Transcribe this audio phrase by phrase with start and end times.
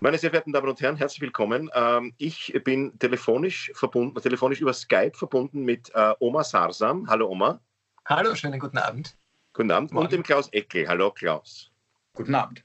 [0.00, 1.70] Meine sehr verehrten Damen und Herren, herzlich willkommen.
[1.72, 7.08] Ähm, ich bin telefonisch verbunden, telefonisch über Skype verbunden mit äh, Oma Sarsam.
[7.08, 7.60] Hallo Oma.
[8.04, 9.16] Hallo, schönen guten Abend.
[9.54, 9.92] Guten Abend.
[9.92, 10.04] Morgen.
[10.04, 10.86] Und dem Klaus Eckel.
[10.86, 11.70] Hallo Klaus.
[12.12, 12.62] Guten Abend.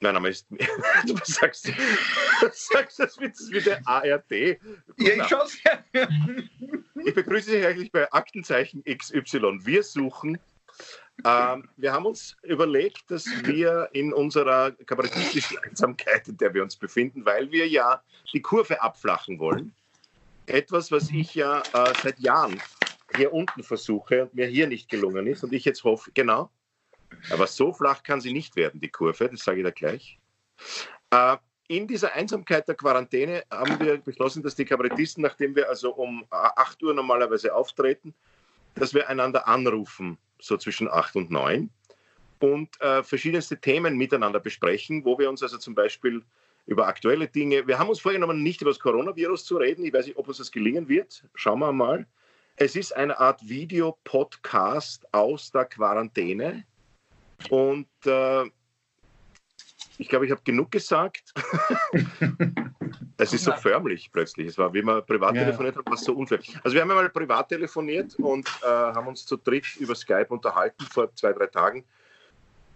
[0.00, 0.48] Mein Name ist.
[1.06, 4.58] du sagst, du sagst das wie der ARD.
[4.98, 5.46] Ja, ich schaue
[7.04, 9.60] Ich begrüße Sie herzlich bei Aktenzeichen XY.
[9.62, 10.36] Wir suchen
[11.24, 16.76] ähm, wir haben uns überlegt, dass wir in unserer kabarettistischen Einsamkeit, in der wir uns
[16.76, 19.74] befinden, weil wir ja die Kurve abflachen wollen,
[20.46, 22.60] etwas, was ich ja äh, seit Jahren
[23.16, 26.50] hier unten versuche und mir hier nicht gelungen ist und ich jetzt hoffe, genau,
[27.30, 30.18] aber so flach kann sie nicht werden, die Kurve, das sage ich da gleich.
[31.10, 31.36] Äh,
[31.68, 36.24] in dieser Einsamkeit der Quarantäne haben wir beschlossen, dass die Kabarettisten, nachdem wir also um
[36.30, 38.14] 8 Uhr normalerweise auftreten,
[38.74, 41.70] dass wir einander anrufen so zwischen acht und neun,
[42.42, 46.22] und äh, verschiedenste Themen miteinander besprechen, wo wir uns also zum Beispiel
[46.66, 49.84] über aktuelle Dinge, wir haben uns vorgenommen, nicht über das Coronavirus zu reden.
[49.84, 51.24] Ich weiß nicht, ob uns das gelingen wird.
[51.34, 52.06] Schauen wir mal.
[52.56, 56.64] Es ist eine Art Videopodcast aus der Quarantäne.
[57.48, 58.44] Und äh,
[59.98, 61.32] ich glaube, ich habe genug gesagt.
[63.22, 64.48] es ist so förmlich plötzlich.
[64.48, 65.44] Es war, wie man privat ja.
[65.44, 66.38] telefoniert hat, war es so unfair.
[66.62, 70.84] Also wir haben einmal privat telefoniert und äh, haben uns zu dritt über Skype unterhalten
[70.84, 71.84] vor zwei, drei Tagen.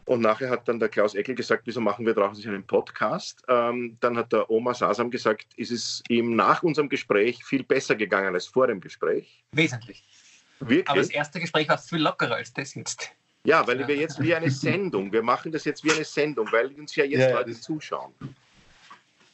[0.06, 3.42] Und nachher hat dann der Klaus Eckel gesagt, wieso machen wir draußen einen Podcast?
[3.48, 7.96] Ähm, dann hat der Oma Sasam gesagt, ist es ihm nach unserem Gespräch viel besser
[7.96, 9.42] gegangen als vor dem Gespräch.
[9.50, 10.04] Wesentlich.
[10.60, 10.88] Wirklich?
[10.88, 13.10] Aber das erste Gespräch war viel lockerer als das jetzt.
[13.44, 16.72] Ja, weil wir jetzt wie eine Sendung, wir machen das jetzt wie eine Sendung, weil
[16.74, 18.12] uns ja jetzt ja, Leute zuschauen.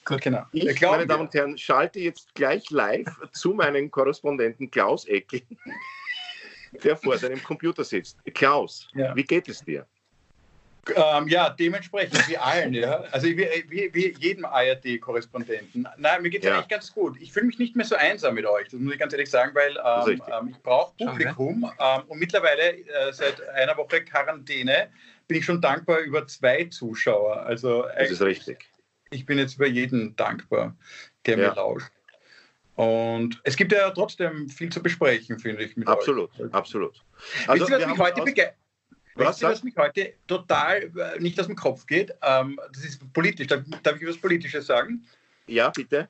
[0.05, 0.45] Gut, genau.
[0.53, 5.43] Ich, meine Damen und Herren, schalte jetzt gleich live zu meinem Korrespondenten Klaus Eckel,
[6.83, 8.19] der vor seinem Computer sitzt.
[8.35, 9.15] Klaus, ja.
[9.15, 9.87] wie geht es dir?
[10.97, 13.05] Ähm, ja, dementsprechend wie allen, ja.
[13.13, 15.87] Also wie, wie, wie jedem ARD-Korrespondenten.
[15.97, 16.57] Nein, mir geht es ja.
[16.57, 17.17] eigentlich ganz gut.
[17.21, 19.55] Ich fühle mich nicht mehr so einsam mit euch, das muss ich ganz ehrlich sagen,
[19.55, 24.89] weil ähm, ähm, ich brauche Publikum ähm, und mittlerweile äh, seit einer Woche Quarantäne
[25.29, 27.37] bin ich schon dankbar über zwei Zuschauer.
[27.43, 28.72] Also das ist richtig.
[29.13, 30.77] Ich bin jetzt über jeden dankbar,
[31.27, 31.49] der ja.
[31.49, 31.93] mir lauscht.
[32.75, 35.87] Und es gibt ja trotzdem viel zu besprechen, finde ich.
[35.87, 36.53] absolut, euch.
[36.53, 37.05] absolut.
[37.47, 38.57] Also, Wisst ihr, was mich heute begeistert?
[39.15, 42.15] Weißt du, was mich heute total äh, nicht aus dem Kopf geht?
[42.23, 43.47] Ähm, das ist politisch.
[43.47, 45.05] Darf, darf ich etwas Politisches sagen?
[45.47, 46.09] Ja, bitte.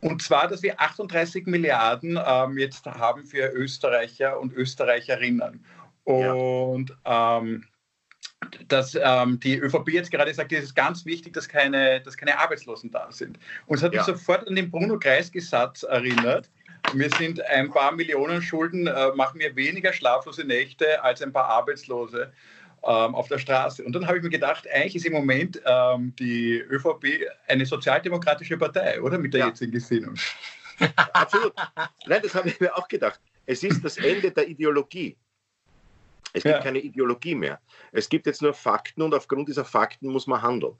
[0.00, 5.64] Und zwar, dass wir 38 Milliarden ähm, jetzt haben für Österreicher und Österreicherinnen.
[6.04, 7.38] Und ja.
[7.38, 7.64] ähm,
[8.68, 12.38] dass ähm, die ÖVP jetzt gerade sagt, es ist ganz wichtig, dass keine, dass keine
[12.38, 13.38] Arbeitslosen da sind.
[13.66, 14.00] Und es hat ja.
[14.00, 16.48] mich sofort an den Bruno Kreisky-Satz erinnert,
[16.94, 21.46] mir sind ein paar Millionen Schulden, äh, machen mir weniger schlaflose Nächte als ein paar
[21.46, 22.32] Arbeitslose
[22.84, 23.84] ähm, auf der Straße.
[23.84, 28.56] Und dann habe ich mir gedacht, eigentlich ist im Moment ähm, die ÖVP eine sozialdemokratische
[28.56, 29.18] Partei, oder?
[29.18, 29.46] Mit der ja.
[29.48, 30.14] jetzigen Gesinnung.
[31.12, 31.52] Absolut.
[32.06, 33.20] Nein, das habe ich mir auch gedacht.
[33.46, 35.16] Es ist das Ende der Ideologie.
[36.32, 36.62] Es gibt ja.
[36.62, 37.60] keine Ideologie mehr.
[37.92, 40.76] Es gibt jetzt nur Fakten und aufgrund dieser Fakten muss man handeln.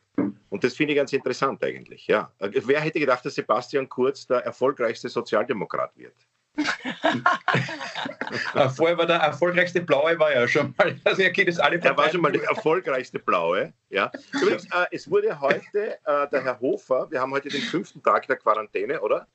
[0.51, 2.07] Und das finde ich ganz interessant eigentlich.
[2.07, 2.33] Ja.
[2.39, 6.15] Wer hätte gedacht, dass Sebastian Kurz der erfolgreichste Sozialdemokrat wird?
[8.75, 10.99] Vorher war der erfolgreichste Blaue war ja schon mal.
[11.05, 13.73] Also er geht es alle Er war schon mal der erfolgreichste Blaue.
[13.91, 14.11] Ja.
[14.33, 18.27] Übrigens, äh, es wurde heute äh, der Herr Hofer, wir haben heute den fünften Tag
[18.27, 19.27] der Quarantäne, oder?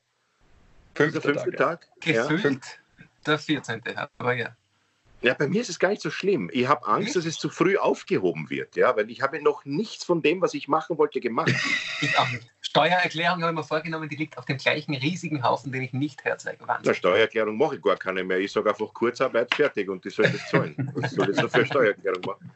[0.94, 1.80] Fünfter, fünfte Tag.
[1.80, 1.88] Tag?
[2.04, 2.26] Ja.
[2.26, 2.80] Gefühlt
[3.26, 3.82] der 14.
[4.18, 4.54] Aber ja.
[5.24, 6.50] Ja, bei mir ist es gar nicht so schlimm.
[6.52, 10.04] Ich habe Angst, dass es zu früh aufgehoben wird, ja, weil ich habe noch nichts
[10.04, 11.52] von dem, was ich machen wollte, gemacht.
[12.00, 12.50] Ich auch nicht.
[12.60, 16.22] Steuererklärung habe ich mir vorgenommen, die liegt auf dem gleichen riesigen Haufen, den ich nicht
[16.24, 16.66] herzeige.
[16.66, 16.84] Wahnsinn.
[16.84, 18.38] Na, Steuererklärung mache ich gar keine mehr.
[18.38, 20.92] Ich sage einfach Kurzarbeit fertig und die sollen das zahlen.
[20.96, 22.50] Was soll ich so für Steuererklärung machen?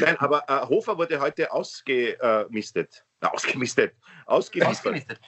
[0.00, 3.04] Nein, aber äh, Hofer wurde heute ausgemistet.
[3.20, 3.94] Äh, ausgemistet.
[4.26, 5.20] Ausgemistet.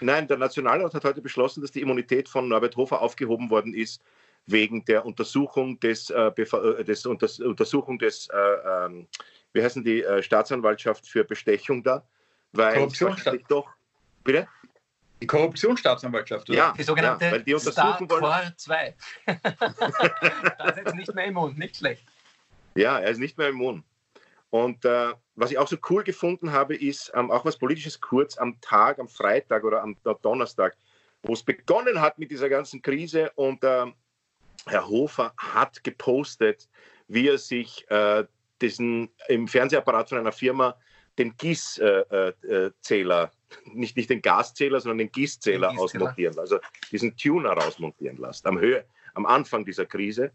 [0.00, 4.02] Nein, der Nationalrat hat heute beschlossen, dass die Immunität von Norbert Hofer aufgehoben worden ist
[4.46, 9.06] wegen der Untersuchung des, äh, äh des, Unters Untersuchung des äh, ähm,
[9.52, 12.06] wie heißen die äh, Staatsanwaltschaft für Bestechung da,
[12.52, 13.68] weil Korruptionsstaat doch
[14.22, 14.48] bitte
[15.24, 16.58] die Korruptionsstaatsanwaltschaft, oder?
[16.58, 18.52] Ja, die sogenannte ja, weil die untersuchen Star wollen.
[18.56, 18.94] 2.
[20.58, 22.04] das ist jetzt nicht mehr immun, nicht schlecht.
[22.74, 23.84] Ja, er ist nicht mehr immun.
[24.50, 28.36] Und äh, was ich auch so cool gefunden habe, ist ähm, auch was Politisches kurz
[28.36, 30.76] am Tag, am Freitag oder am Donnerstag,
[31.22, 33.86] wo es begonnen hat mit dieser ganzen Krise und äh,
[34.66, 36.68] Herr Hofer hat gepostet,
[37.08, 38.24] wie er sich äh,
[38.60, 40.76] diesen im Fernsehapparat von einer Firma
[41.18, 43.28] den Gießzähler, äh, äh,
[43.72, 46.58] nicht, nicht den Gaszähler, sondern den Gießzähler ausmontieren, also
[46.90, 48.84] diesen Tuner rausmontieren lässt, am, Höhe,
[49.14, 50.32] am Anfang dieser Krise.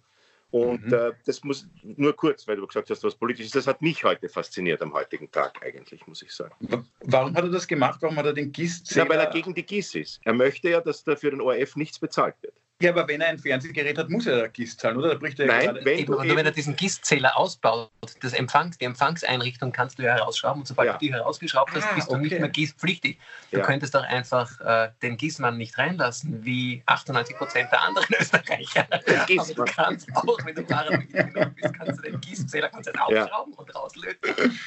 [0.51, 0.93] Und mhm.
[0.93, 4.03] äh, das muss nur kurz, weil du gesagt hast, was politisch ist, das hat mich
[4.03, 6.55] heute fasziniert am heutigen Tag eigentlich, muss ich sagen.
[7.01, 7.99] Warum hat er das gemacht?
[8.01, 8.83] Warum hat er den GIS?
[8.95, 10.19] Ja, weil er gegen die GIS ist.
[10.23, 12.55] Er möchte ja, dass da für den ORF nichts bezahlt wird.
[12.81, 15.09] Ja, aber wenn er ein Fernsehgerät hat, muss er GIS zahlen, oder?
[15.09, 17.91] Da bricht er Nein, ja wenn, du, eben, wenn er diesen GIS-Zähler ausbaut,
[18.21, 20.93] das Empfangs, die Empfangseinrichtung kannst du ja herausschrauben und sobald ja.
[20.93, 22.23] du die herausgeschraubt hast, ah, bist du okay.
[22.23, 23.19] nicht mehr GIS-pflichtig.
[23.51, 23.65] Du ja.
[23.65, 28.87] könntest doch einfach äh, den GIS-Mann nicht reinlassen, wie 98 Prozent der anderen Österreicher.
[29.07, 29.25] Ja.
[29.41, 31.09] Aber du kannst auch, wenn du paranoid
[31.55, 34.57] bist, kannst du den GIS-Zähler ausschrauben und rauslöten.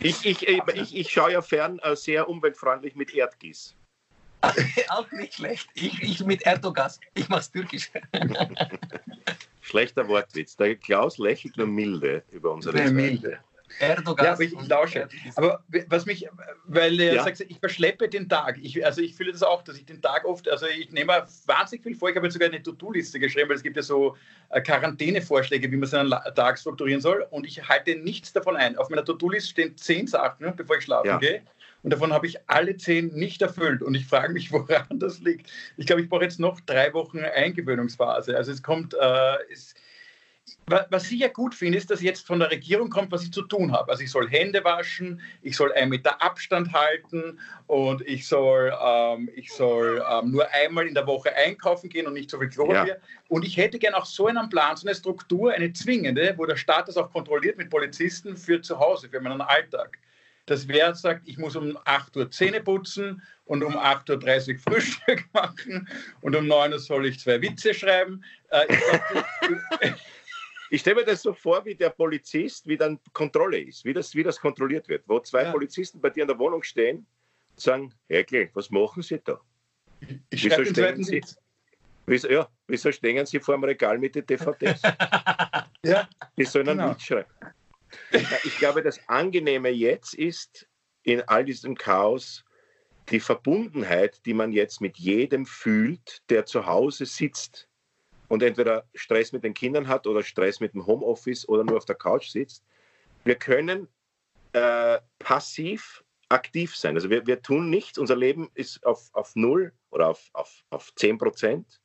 [0.00, 3.74] Ich, ich, ich, ich, schaue ja fern äh, sehr umweltfreundlich mit Erdgieß.
[4.88, 5.68] Auch nicht schlecht.
[5.74, 7.00] Ich, ich mit Erdogas.
[7.14, 7.90] Ich mach's türkisch.
[9.60, 10.56] Schlechter Wortwitz.
[10.56, 12.92] Der Klaus lächelt nur milde über unsere Zeit.
[12.92, 13.38] Milde.
[13.80, 14.24] Erdogan.
[14.24, 15.08] Ja, aber ich, ich lausche.
[15.36, 16.26] Aber was mich,
[16.64, 17.24] weil er ja.
[17.24, 18.58] sagt, ich verschleppe den Tag.
[18.62, 21.82] Ich, also ich fühle das auch, dass ich den Tag oft, also ich nehme wahnsinnig
[21.82, 22.08] viel vor.
[22.08, 24.16] Ich habe jetzt sogar eine To-Do-Liste geschrieben, weil es gibt ja so
[24.50, 27.26] äh, Quarantänevorschläge, wie man seinen Tag strukturieren soll.
[27.30, 28.76] Und ich halte nichts davon ein.
[28.78, 31.18] Auf meiner To-Do-Liste stehen zehn Sachen, bevor ich schlafen ja.
[31.18, 31.42] gehe.
[31.82, 33.82] Und davon habe ich alle zehn nicht erfüllt.
[33.82, 35.50] Und ich frage mich, woran das liegt.
[35.76, 38.36] Ich glaube, ich brauche jetzt noch drei Wochen Eingewöhnungsphase.
[38.36, 39.74] Also es kommt, äh, es,
[40.66, 43.42] was ich ja gut finde, ist, dass jetzt von der Regierung kommt, was ich zu
[43.42, 43.90] tun habe.
[43.90, 49.30] Also ich soll Hände waschen, ich soll einen Meter Abstand halten und ich soll, ähm,
[49.34, 52.94] ich soll ähm, nur einmal in der Woche einkaufen gehen und nicht so viel Klopapier.
[52.94, 53.00] Ja.
[53.28, 56.56] Und ich hätte gerne auch so einen Plan, so eine Struktur, eine zwingende, wo der
[56.56, 59.98] Staat das auch kontrolliert mit Polizisten für zu Hause, für meinen Alltag
[60.48, 65.24] dass wer sagt, ich muss um 8 Uhr Zähne putzen und um 8.30 Uhr Frühstück
[65.32, 65.88] machen
[66.22, 68.24] und um 9 Uhr soll ich zwei Witze schreiben.
[68.50, 69.92] Äh, ich,
[70.70, 74.14] ich stelle mir das so vor, wie der Polizist, wie dann Kontrolle ist, wie das,
[74.14, 75.52] wie das kontrolliert wird, wo zwei ja.
[75.52, 77.06] Polizisten bei dir in der Wohnung stehen
[77.50, 79.38] und sagen, Herkel, was machen Sie da?
[80.30, 81.22] Ich wieso stehen Sie,
[82.06, 84.80] wieso, ja, wieso stehen Sie vor dem Regal mit den DVDs?
[85.84, 86.08] ja,
[86.38, 86.88] die sollen genau.
[86.88, 87.28] nicht schreiben.
[88.44, 90.68] Ich glaube, das Angenehme jetzt ist,
[91.02, 92.44] in all diesem Chaos,
[93.10, 97.68] die Verbundenheit, die man jetzt mit jedem fühlt, der zu Hause sitzt
[98.28, 101.86] und entweder Stress mit den Kindern hat oder Stress mit dem Homeoffice oder nur auf
[101.86, 102.64] der Couch sitzt.
[103.24, 103.88] Wir können
[104.52, 106.94] äh, passiv aktiv sein.
[106.94, 110.94] Also wir, wir tun nichts, unser Leben ist auf, auf null oder auf, auf, auf
[110.94, 111.80] 10 Prozent.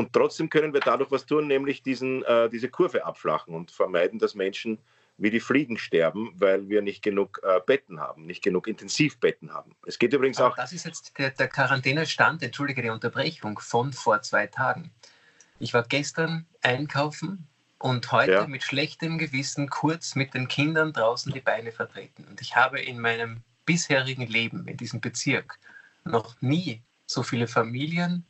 [0.00, 4.18] Und trotzdem können wir dadurch was tun, nämlich diesen, äh, diese Kurve abflachen und vermeiden,
[4.18, 4.78] dass Menschen
[5.18, 9.74] wie die Fliegen sterben, weil wir nicht genug äh, Betten haben, nicht genug Intensivbetten haben.
[9.86, 10.56] Es geht übrigens Aber auch.
[10.56, 14.90] Das ist jetzt der, der Quarantänestand, entschuldige die Unterbrechung, von vor zwei Tagen.
[15.58, 17.46] Ich war gestern einkaufen
[17.78, 18.46] und heute ja.
[18.46, 22.24] mit schlechtem Gewissen kurz mit den Kindern draußen die Beine vertreten.
[22.24, 25.58] Und ich habe in meinem bisherigen Leben in diesem Bezirk
[26.04, 28.24] noch nie so viele Familien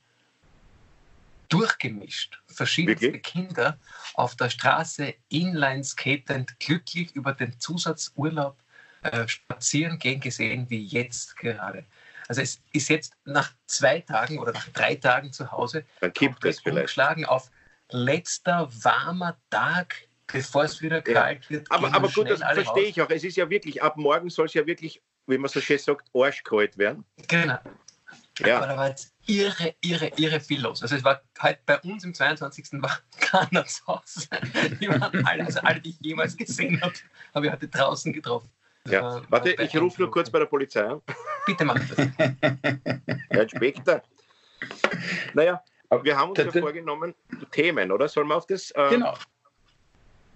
[1.50, 2.40] durchgemischt.
[2.46, 3.22] Verschiedenste Wirklich?
[3.22, 3.78] Kinder
[4.14, 8.56] auf der Straße inlineskatend glücklich über den Zusatzurlaub
[9.02, 11.84] äh, spazieren gehen gesehen, wie jetzt gerade.
[12.28, 16.44] Also es ist jetzt nach zwei Tagen oder nach drei Tagen zu Hause Dann kippt
[16.44, 17.50] es umgeschlagen auf
[17.90, 19.96] letzter warmer Tag,
[20.28, 21.50] bevor es wieder kalt ja.
[21.50, 21.70] wird.
[21.72, 23.10] Aber, aber gut, das verstehe ich auch.
[23.10, 26.08] Es ist ja wirklich, ab morgen soll es ja wirklich, wie man so schön sagt,
[26.14, 27.04] arschkalt werden.
[27.26, 27.58] Genau.
[28.46, 28.58] Ja.
[28.58, 30.82] Aber da war jetzt irre, irre, irre viel los.
[30.82, 32.82] Also es war halt bei uns im 22.
[32.82, 34.28] war keiner zu Hause.
[34.80, 36.94] Die waren alle, also alle, die ich jemals gesehen habe,
[37.34, 38.50] habe ich heute draußen getroffen.
[38.86, 39.02] ja.
[39.02, 41.00] War, Warte, ich rufe nur kurz bei der Polizei an.
[41.46, 41.98] Bitte mach das.
[43.30, 44.02] Herr Inspektor.
[45.34, 45.62] Naja,
[46.02, 47.14] wir haben uns ja vorgenommen,
[47.50, 48.08] Themen, oder?
[48.08, 48.70] Sollen wir auf das?
[48.72, 49.14] Äh, genau.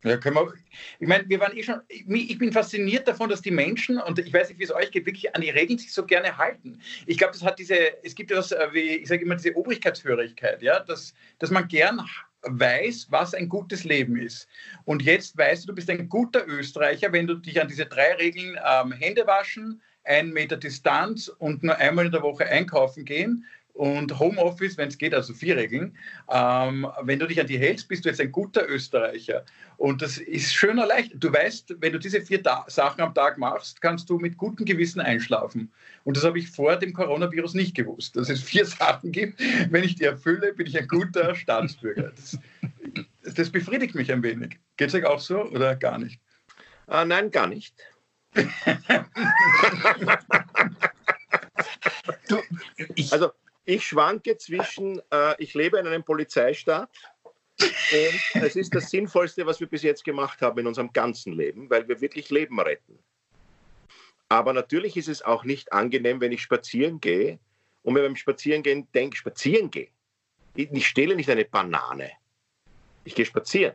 [0.04, 0.52] Ja, können wir,
[1.00, 4.32] ich meine, wir waren eh schon, ich bin fasziniert davon, dass die Menschen, und ich
[4.32, 6.78] weiß nicht, wie es euch geht, wirklich an die Regeln sich so gerne halten.
[7.06, 9.56] Ich glaube, es hat diese, es gibt ja das, äh, wie ich sage immer, diese
[9.56, 12.02] Obrigkeitshörigkeit, ja, dass, dass man gern
[12.42, 14.46] weiß, was ein gutes Leben ist.
[14.84, 18.14] Und jetzt weißt du, du bist ein guter Österreicher, wenn du dich an diese drei
[18.16, 23.46] Regeln ähm, Hände waschen, ein Meter Distanz und nur einmal in der Woche einkaufen gehen,
[23.74, 25.96] und Homeoffice, wenn es geht, also vier Regeln.
[26.30, 29.44] Ähm, wenn du dich an die hältst, bist du jetzt ein guter Österreicher.
[29.76, 31.12] Und das ist schöner leicht.
[31.16, 34.64] Du weißt, wenn du diese vier Ta Sachen am Tag machst, kannst du mit gutem
[34.64, 35.72] Gewissen einschlafen.
[36.04, 39.40] Und das habe ich vor dem Coronavirus nicht gewusst, dass es vier Sachen gibt.
[39.70, 42.12] Wenn ich die erfülle, bin ich ein guter Staatsbürger.
[42.14, 42.38] Das,
[43.34, 44.60] das befriedigt mich ein wenig.
[44.76, 46.20] Geht es euch auch so oder gar nicht?
[46.86, 47.74] Ah, nein, gar nicht.
[52.28, 52.40] du,
[52.94, 53.32] ich, also
[53.64, 56.90] ich schwanke zwischen, äh, ich lebe in einem Polizeistaat
[57.60, 61.70] und es ist das Sinnvollste, was wir bis jetzt gemacht haben in unserem ganzen Leben,
[61.70, 62.98] weil wir wirklich Leben retten.
[64.28, 67.38] Aber natürlich ist es auch nicht angenehm, wenn ich spazieren gehe
[67.82, 69.88] und mir beim Spazierengehen denke, spazieren gehe.
[70.54, 72.10] Ich, ich stehle nicht eine Banane.
[73.04, 73.74] Ich gehe spazieren.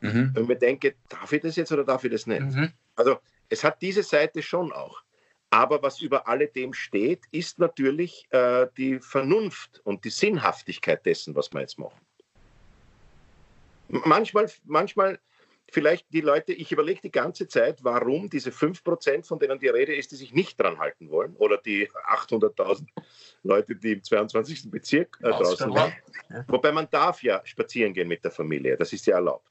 [0.00, 0.32] Mhm.
[0.36, 2.42] Und mir denke, darf ich das jetzt oder darf ich das nicht?
[2.42, 2.72] Mhm.
[2.94, 5.02] Also es hat diese Seite schon auch.
[5.50, 11.52] Aber was über alledem steht, ist natürlich äh, die Vernunft und die Sinnhaftigkeit dessen, was
[11.52, 12.00] wir jetzt machen.
[13.88, 15.20] Manchmal, manchmal
[15.70, 19.94] vielleicht die Leute, ich überlege die ganze Zeit, warum diese 5%, von denen die Rede
[19.94, 22.86] ist, die sich nicht dran halten wollen, oder die 800.000
[23.42, 24.70] Leute, die im 22.
[24.70, 25.92] Bezirk äh, draußen waren.
[26.30, 26.44] Ja.
[26.48, 29.48] Wobei man darf ja spazieren gehen mit der Familie, das ist ja erlaubt.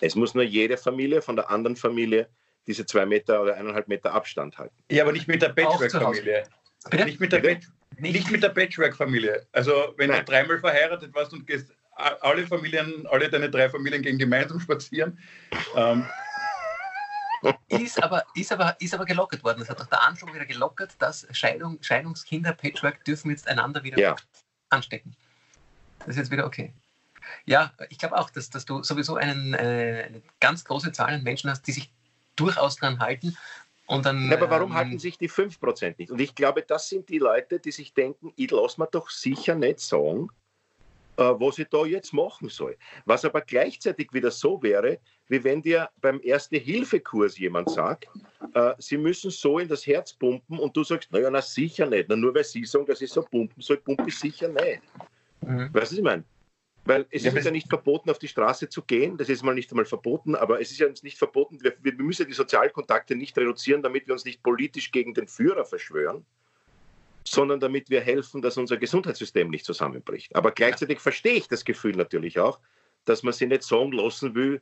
[0.00, 2.28] Es muss nur jede Familie von der anderen Familie
[2.66, 4.74] diese zwei Meter oder eineinhalb Meter Abstand halten.
[4.90, 6.44] Ja, aber nicht mit der Patchwork-Familie.
[7.04, 7.60] Nicht mit der,
[7.98, 9.46] nicht mit der Patchwork-Familie.
[9.52, 10.24] Also wenn Nein.
[10.24, 15.18] du dreimal verheiratet warst und gehst alle Familien, alle deine drei Familien gehen gemeinsam spazieren.
[15.76, 16.06] Ähm.
[17.68, 19.58] Ist, aber, ist, aber, ist aber gelockert worden.
[19.60, 23.98] Das hat auch der Anfang wieder gelockert, dass Scheidung, Scheidungskinder, Patchwork dürfen jetzt einander wieder
[23.98, 24.14] ja.
[24.70, 25.16] anstecken.
[25.98, 26.72] Das ist jetzt wieder okay.
[27.44, 31.22] Ja, ich glaube auch, dass, dass du sowieso einen, äh, eine ganz große Zahl an
[31.22, 31.92] Menschen hast, die sich
[32.36, 33.36] durchaus dran halten.
[33.86, 36.10] Und dann, ja, aber warum ähm, halten sich die 5% nicht?
[36.10, 39.54] Und ich glaube, das sind die Leute, die sich denken, ich lasse mir doch sicher
[39.54, 40.28] nicht sagen,
[41.16, 42.76] äh, was ich da jetzt machen soll.
[43.04, 44.98] Was aber gleichzeitig wieder so wäre,
[45.28, 48.08] wie wenn dir beim Erste-Hilfe-Kurs jemand sagt,
[48.54, 52.08] äh, sie müssen so in das Herz pumpen und du sagst, naja, na sicher nicht.
[52.08, 54.82] Na, nur weil sie sagen, dass ich so pumpen soll, pumpe ich sicher nicht.
[55.42, 55.68] Mhm.
[55.72, 56.24] Weißt du, was ich meine?
[56.84, 59.16] Weil es ja, ist ja nicht verboten, auf die Straße zu gehen.
[59.16, 61.62] Das ist mal nicht einmal verboten, aber es ist ja uns nicht verboten.
[61.62, 65.64] Wir, wir müssen die Sozialkontakte nicht reduzieren, damit wir uns nicht politisch gegen den Führer
[65.64, 66.24] verschwören,
[67.24, 70.34] sondern damit wir helfen, dass unser Gesundheitssystem nicht zusammenbricht.
[70.34, 72.58] Aber gleichzeitig verstehe ich das Gefühl natürlich auch,
[73.04, 74.60] dass man sie nicht sagen lassen will,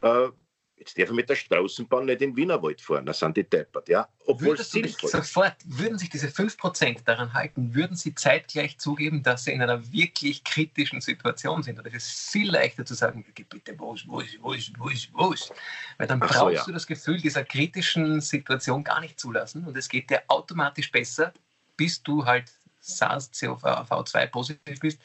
[0.00, 0.28] äh,
[0.76, 3.88] Jetzt darf er mit der Straßenbahn nicht in den Wienerwald fahren, da sind die deppert,
[3.88, 4.08] ja.
[4.26, 9.52] Obwohl es sofort, würden sich diese 5% daran halten, würden sie zeitgleich zugeben, dass sie
[9.52, 11.78] in einer wirklich kritischen Situation sind.
[11.78, 14.88] Und es ist viel leichter zu sagen, bitte, wo ist, wo ist, wo ist, wo
[14.88, 15.52] ist, wo ist.
[15.96, 16.64] Weil dann brauchst so, ja.
[16.64, 21.32] du das Gefühl dieser kritischen Situation gar nicht zulassen und es geht dir automatisch besser,
[21.76, 22.52] bis du halt
[22.84, 25.00] SARS-CoV-2 positiv bist.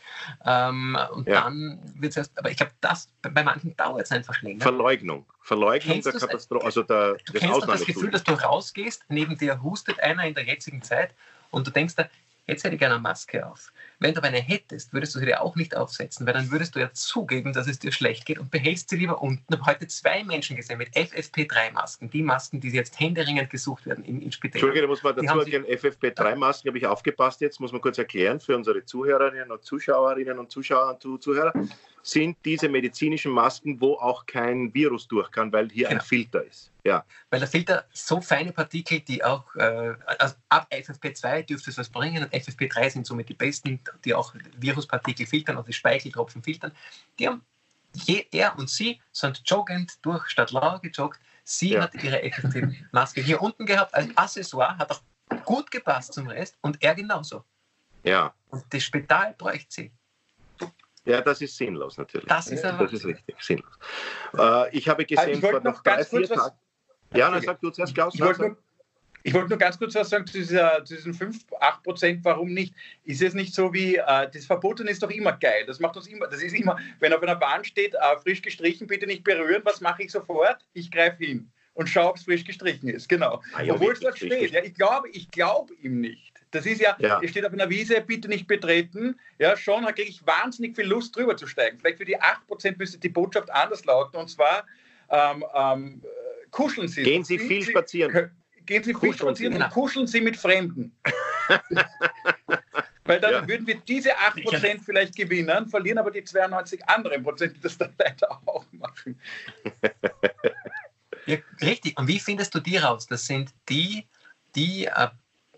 [0.45, 1.41] Ähm, und ja.
[1.41, 4.61] dann wird es erst, aber ich glaube, das bei manchen dauert es einfach länger.
[4.61, 5.25] Verleugnung.
[5.41, 9.63] Verleugnung kennst der Katastrophe, also der, du kennst das Gefühl, dass du rausgehst, neben dir
[9.63, 11.13] hustet einer in der jetzigen Zeit
[11.51, 12.05] und du denkst da,
[12.49, 13.71] Jetzt hätte ich gerne eine Maske auf.
[13.99, 16.75] Wenn du aber eine hättest, würdest du sie dir auch nicht aufsetzen, weil dann würdest
[16.75, 19.43] du ja zugeben, dass es dir schlecht geht und behältst sie lieber unten.
[19.49, 24.03] Ich habe heute zwei Menschen gesehen mit FFP3-Masken, die Masken, die jetzt händeringend gesucht werden
[24.03, 24.69] in, in Spitälern.
[24.69, 28.39] Entschuldige, da muss man dazu erklären, FFP3-Masken habe ich aufgepasst jetzt, muss man kurz erklären
[28.39, 31.53] für unsere Zuhörerinnen und Zuschauerinnen und Zuschauer und Zuhörer,
[32.03, 35.99] sind diese medizinischen Masken, wo auch kein Virus durch kann, weil hier genau.
[35.99, 36.71] ein Filter ist.
[36.83, 37.05] Ja.
[37.29, 41.89] Weil der Filter so feine Partikel, die auch, äh, also ab FFP2 dürfte es was
[41.89, 46.71] bringen und FFP3 sind somit die besten, die auch Viruspartikel filtern und die Speicheltropfen filtern.
[47.19, 47.41] Die haben,
[47.93, 51.19] je, er und sie sind joggend durch Stadtlau gejoggt.
[51.43, 51.81] Sie ja.
[51.81, 55.01] hat ihre FFP-Maske hier unten gehabt als Accessoire, hat auch
[55.45, 57.43] gut gepasst zum Rest und er genauso.
[58.03, 58.33] Ja.
[58.49, 59.91] Und das Spital bräuchte sie.
[61.09, 62.27] Ja, das ist sinnlos natürlich.
[62.27, 63.73] Das ist, das ist richtig, sinnlos.
[64.37, 66.55] Äh, ich habe gesehen, also ich vor noch drei, vier Tagen.
[67.15, 68.13] Ja, dann sag du zuerst, Klaus.
[68.13, 68.57] Ich wollte nur,
[69.33, 72.75] wollt nur, ganz kurz was sagen zu, dieser, zu diesen 5, 8 Prozent, warum nicht?
[73.05, 75.65] Ist es nicht so wie, äh, das Verboten ist doch immer geil.
[75.65, 78.85] Das macht uns immer, das ist immer, wenn auf einer Bahn steht, äh, frisch gestrichen,
[78.85, 80.63] bitte nicht berühren, was mache ich sofort?
[80.73, 83.09] Ich greife hin und schaue, ob es frisch gestrichen ist.
[83.09, 83.41] Genau.
[83.53, 84.51] Ah, ja, Obwohl es dort steht.
[84.51, 86.38] Ja, ich glaube ich glaub ihm nicht.
[86.51, 89.19] Das ist ja, ja, es steht auf einer Wiese, bitte nicht betreten.
[89.37, 91.77] Ja, schon kriege ich wahnsinnig viel Lust, drüber zu steigen.
[91.77, 94.17] Vielleicht für die 8% müsste die Botschaft anders lauten.
[94.17, 94.65] Und zwar
[95.09, 96.01] ähm, ähm,
[96.49, 97.03] kuscheln Sie.
[97.03, 98.31] Gehen Sie viel Sie, spazieren.
[98.65, 100.95] Gehen Sie viel spazieren und kuscheln Sie mit Fremden.
[103.05, 103.47] Weil dann ja.
[103.47, 107.93] würden wir diese 8% vielleicht gewinnen, verlieren aber die 92 anderen Prozent, die das dann
[107.97, 109.19] leider auch machen.
[111.25, 111.97] Ja, richtig.
[111.97, 113.07] Und wie findest du die raus?
[113.07, 114.07] Das sind die,
[114.55, 115.07] die äh,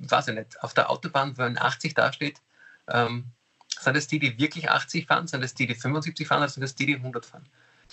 [0.10, 2.42] weiß ich nicht, auf der Autobahn, wenn 80 dasteht,
[2.90, 3.26] ähm,
[3.80, 5.28] sind das die, die wirklich 80 fahren?
[5.28, 6.40] Sind das die, die 75 fahren?
[6.40, 7.48] Oder sind das die, die 100 fahren?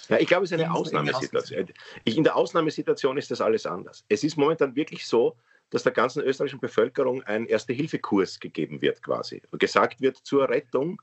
[0.09, 1.69] Ja, ich glaube, es ist eine Ausnahmesituation.
[2.05, 4.05] in der Ausnahmesituation ist das alles anders.
[4.09, 5.37] Es ist momentan wirklich so,
[5.71, 9.43] dass der ganzen österreichischen Bevölkerung ein Erste-Hilfe-Kurs gegeben wird, quasi.
[9.51, 11.01] Und gesagt wird, zur Rettung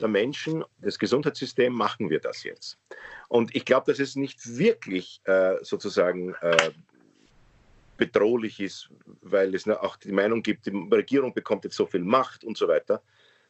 [0.00, 2.78] der Menschen, des Gesundheitssystems machen wir das jetzt.
[3.28, 6.70] Und ich glaube, dass es nicht wirklich äh, sozusagen äh,
[7.96, 8.90] bedrohlich ist,
[9.22, 12.68] weil es auch die Meinung gibt, die Regierung bekommt jetzt so viel Macht und so
[12.68, 13.02] weiter.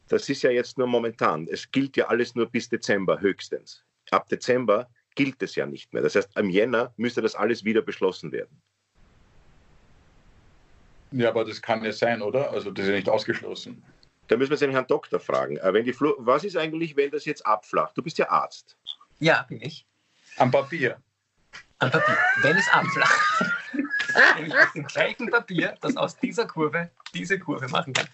[0.09, 1.49] Das ist ja jetzt nur momentan.
[1.51, 3.85] Es gilt ja alles nur bis Dezember höchstens.
[4.11, 6.03] Ab Dezember gilt es ja nicht mehr.
[6.03, 8.63] Das heißt, im Jänner müsste das alles wieder beschlossen werden.
[11.11, 12.51] Ja, aber das kann ja sein, oder?
[12.51, 13.83] Also das ist ja nicht ausgeschlossen.
[14.29, 15.57] Da müssen wir den Herrn Doktor fragen.
[15.57, 17.97] Äh, wenn die was ist eigentlich, wenn das jetzt abflacht?
[17.97, 18.77] Du bist ja Arzt.
[19.21, 19.87] Ja, bin ich.
[20.37, 21.01] Am Papier.
[21.79, 22.17] Am Papier.
[22.43, 23.46] Wenn es abflacht,
[24.37, 28.07] nämlich aus dem gleichen Papier, das aus dieser Kurve diese Kurve machen kann.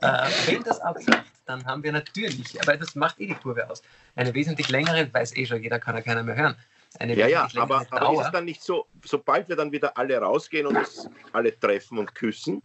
[0.00, 3.82] Äh, wenn das abflacht, dann haben wir natürlich, aber das macht eh die Kurve aus,
[4.16, 6.56] eine wesentlich längere, weiß eh schon, jeder kann ja keiner mehr hören.
[6.98, 10.18] Eine ja, ja, aber, aber ist es dann nicht so, sobald wir dann wieder alle
[10.18, 12.62] rausgehen und uns alle treffen und küssen,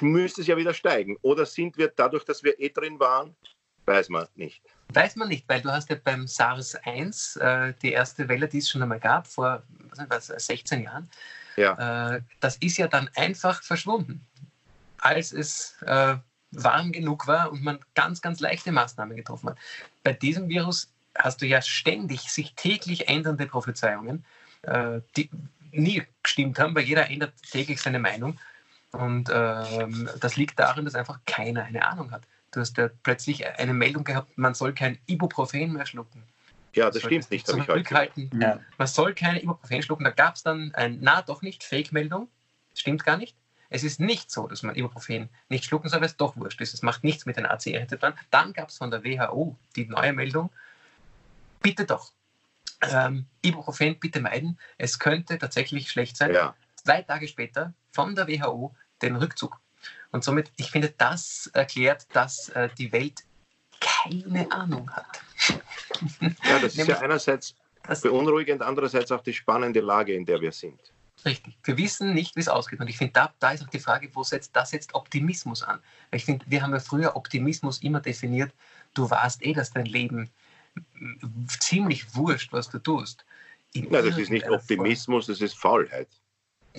[0.00, 1.16] müsste es ja wieder steigen.
[1.22, 3.36] Oder sind wir dadurch, dass wir eh drin waren,
[3.88, 4.62] weiß man nicht.
[4.92, 8.68] Weiß man nicht, weil du hast ja beim SARS-1 äh, die erste Welle, die es
[8.68, 9.62] schon einmal gab, vor
[10.08, 11.10] was, 16 Jahren,
[11.56, 12.14] ja.
[12.14, 14.24] äh, das ist ja dann einfach verschwunden,
[14.98, 16.16] als es äh,
[16.52, 19.58] warm genug war und man ganz, ganz leichte Maßnahmen getroffen hat.
[20.04, 24.24] Bei diesem Virus hast du ja ständig sich täglich ändernde Prophezeiungen,
[24.62, 25.30] äh, die
[25.72, 28.38] nie gestimmt haben, weil jeder ändert täglich seine Meinung.
[28.92, 32.22] Und ähm, das liegt darin, dass einfach keiner eine Ahnung hat.
[32.50, 36.22] Du hast ja plötzlich eine Meldung gehabt, man soll kein Ibuprofen mehr schlucken.
[36.74, 37.46] Ja, das stimmt nicht.
[37.46, 38.30] Zurückhalten.
[38.40, 38.60] Ja.
[38.76, 40.04] Man soll keine Ibuprofen schlucken.
[40.04, 42.28] Da gab es dann ein, na doch nicht, Fake-Meldung.
[42.74, 43.36] Stimmt gar nicht.
[43.70, 46.72] Es ist nicht so, dass man Ibuprofen nicht schlucken soll, weil es doch wurscht ist.
[46.72, 48.14] Es macht nichts mit den ACE-Rezeptoren.
[48.30, 50.50] Dann gab es von der WHO die neue Meldung,
[51.60, 52.12] bitte doch.
[52.80, 54.58] Ähm, Ibuprofen bitte meiden.
[54.78, 56.32] Es könnte tatsächlich schlecht sein.
[56.32, 56.54] Ja.
[56.76, 59.60] Zwei Tage später von der WHO den Rückzug.
[60.10, 63.24] Und somit, ich finde, das erklärt, dass äh, die Welt
[63.80, 65.20] keine Ahnung hat.
[66.20, 67.54] Ja, das ist ja einerseits
[68.02, 70.80] beunruhigend, andererseits auch die spannende Lage, in der wir sind.
[71.24, 71.58] Richtig.
[71.64, 72.80] Wir wissen nicht, wie es ausgeht.
[72.80, 75.80] Und ich finde, da, da ist auch die Frage, wo setzt das jetzt Optimismus an?
[76.12, 78.52] ich finde, wir haben ja früher Optimismus immer definiert,
[78.94, 80.30] du warst eh, dass dein Leben
[81.60, 83.24] ziemlich wurscht, was du tust.
[83.72, 85.34] In Na, das ist nicht Optimismus, Form.
[85.34, 86.08] das ist Faulheit.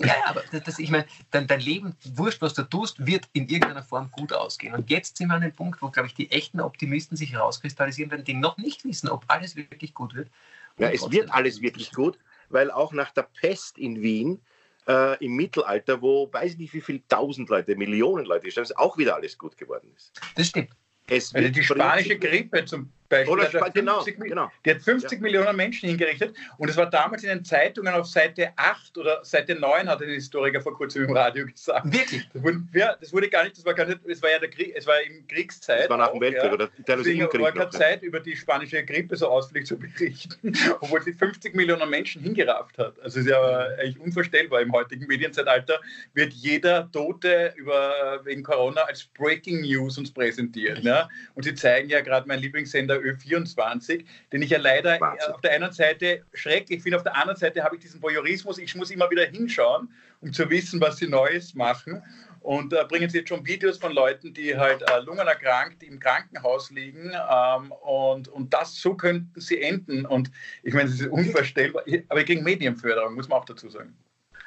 [0.06, 3.82] Ja, aber das, ich meine, dein, dein Leben, wurscht, was du tust, wird in irgendeiner
[3.82, 4.74] Form gut ausgehen.
[4.74, 8.10] Und jetzt sind wir an dem Punkt, wo, glaube ich, die echten Optimisten sich herauskristallisieren
[8.10, 10.30] werden, die noch nicht wissen, ob alles wirklich gut wird.
[10.78, 14.40] Ja, es wird alles wirklich gut, weil auch nach der Pest in Wien
[14.88, 18.96] äh, im Mittelalter, wo weiß ich nicht wie viele tausend Leute, Millionen Leute ist, auch
[18.96, 20.18] wieder alles gut geworden ist.
[20.36, 20.70] Das stimmt.
[21.06, 23.32] Es also die spanische Grippe zum Beispiel.
[23.32, 24.50] Oder hat genau, genau.
[24.64, 25.22] Die hat 50 ja.
[25.22, 29.56] Millionen Menschen hingerichtet und es war damals in den Zeitungen auf Seite 8 oder Seite
[29.56, 31.92] 9, hat ein Historiker vor kurzem im Radio gesagt.
[31.92, 32.28] Wirklich?
[32.32, 34.48] Das wurde, ja, das wurde gar nicht, das war gar nicht, es war ja der
[34.48, 35.84] Krieg, es war in Kriegszeit.
[35.84, 36.52] Es war nach dem Weltkrieg ja.
[36.52, 41.12] oder Deswegen war keine Zeit, über die spanische Grippe so ausführlich zu berichten, obwohl sie
[41.12, 42.98] 50 Millionen Menschen hingerafft hat.
[43.02, 43.40] Also es ist ja
[43.78, 44.60] eigentlich unvorstellbar.
[44.60, 45.80] Im heutigen Medienzeitalter
[46.14, 50.84] wird jeder Tote über, wegen Corona als Breaking News uns präsentiert.
[50.84, 51.08] Ne?
[51.34, 55.32] Und sie zeigen ja gerade meinen Lieblingssender Ö24, den ich ja leider Wahnsinn.
[55.32, 58.74] auf der einen Seite schrecklich finde, auf der anderen Seite habe ich diesen Voyeurismus, ich
[58.74, 62.02] muss immer wieder hinschauen, um zu wissen, was sie Neues machen.
[62.40, 66.70] Und äh, bringen sie jetzt schon Videos von Leuten, die halt äh, lungenerkrankt im Krankenhaus
[66.70, 67.12] liegen.
[67.12, 70.06] Ähm, und, und das, so könnten sie enden.
[70.06, 70.30] Und
[70.62, 71.84] ich meine, das ist unvorstellbar.
[72.08, 73.94] Aber kriege Medienförderung, muss man auch dazu sagen.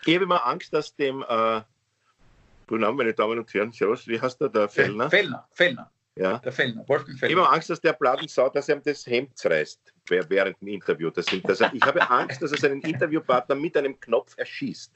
[0.05, 1.61] Ich habe immer Angst, dass dem, äh,
[2.67, 5.09] guten Abend, meine Damen und Herren, Servus, wie heißt der, der Fellner?
[5.09, 5.91] Fellner, Fellner.
[6.15, 6.37] Ja.
[6.39, 7.35] Der Fellner, Wolfgang Fellner.
[7.35, 11.09] Ich habe Angst, dass der Platensau, dass er ihm das Hemd zerreißt während dem Interview.
[11.09, 14.91] Das sind, das, ich habe Angst, dass er seinen Interviewpartner mit einem Knopf erschießt.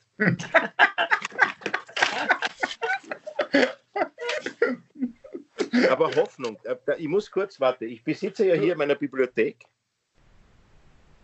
[5.90, 6.60] Aber Hoffnung.
[6.64, 7.86] Äh, ich muss kurz warten.
[7.86, 9.66] Ich besitze ja hier meine Bibliothek.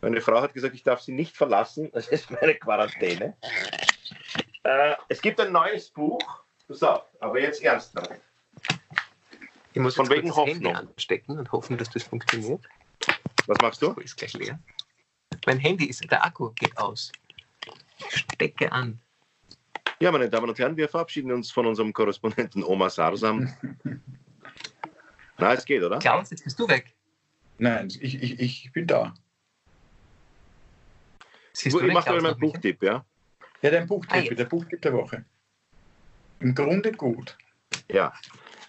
[0.01, 1.91] Meine Frau hat gesagt, ich darf sie nicht verlassen.
[1.93, 3.37] Das ist meine Quarantäne.
[4.63, 6.19] Äh, es gibt ein neues Buch.
[6.67, 8.21] Pass auf, aber jetzt ernsthaft.
[9.73, 12.63] Ich muss von wegen Hoffnung Handy anstecken und hoffen, dass das funktioniert.
[13.47, 13.91] Was machst du?
[13.93, 14.59] Ist gleich leer.
[15.47, 17.11] Mein Handy ist, der Akku geht aus.
[17.97, 18.99] Ich stecke an.
[19.99, 23.51] Ja, meine Damen und Herren, wir verabschieden uns von unserem Korrespondenten Omar Sarsam.
[25.37, 25.99] Na, es geht, oder?
[25.99, 26.93] Klaus, jetzt bist du weg.
[27.57, 29.13] Nein, ich, ich, ich bin da.
[31.53, 33.05] Siehst ich mache meinen Buchtipp, ja?
[33.61, 35.25] Ja, dein Buchtipp, ah, der Buchtipp der Woche.
[36.39, 37.37] Im Grunde gut.
[37.89, 38.13] Ja,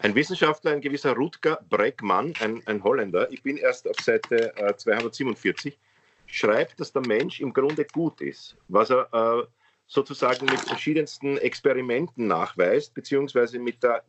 [0.00, 4.76] ein Wissenschaftler, ein gewisser Rutger Breckmann, ein, ein Holländer, ich bin erst auf Seite äh,
[4.76, 5.78] 247,
[6.26, 9.46] schreibt, dass der Mensch im Grunde gut ist, was er äh,
[9.86, 14.02] sozusagen mit verschiedensten Experimenten nachweist, beziehungsweise mit der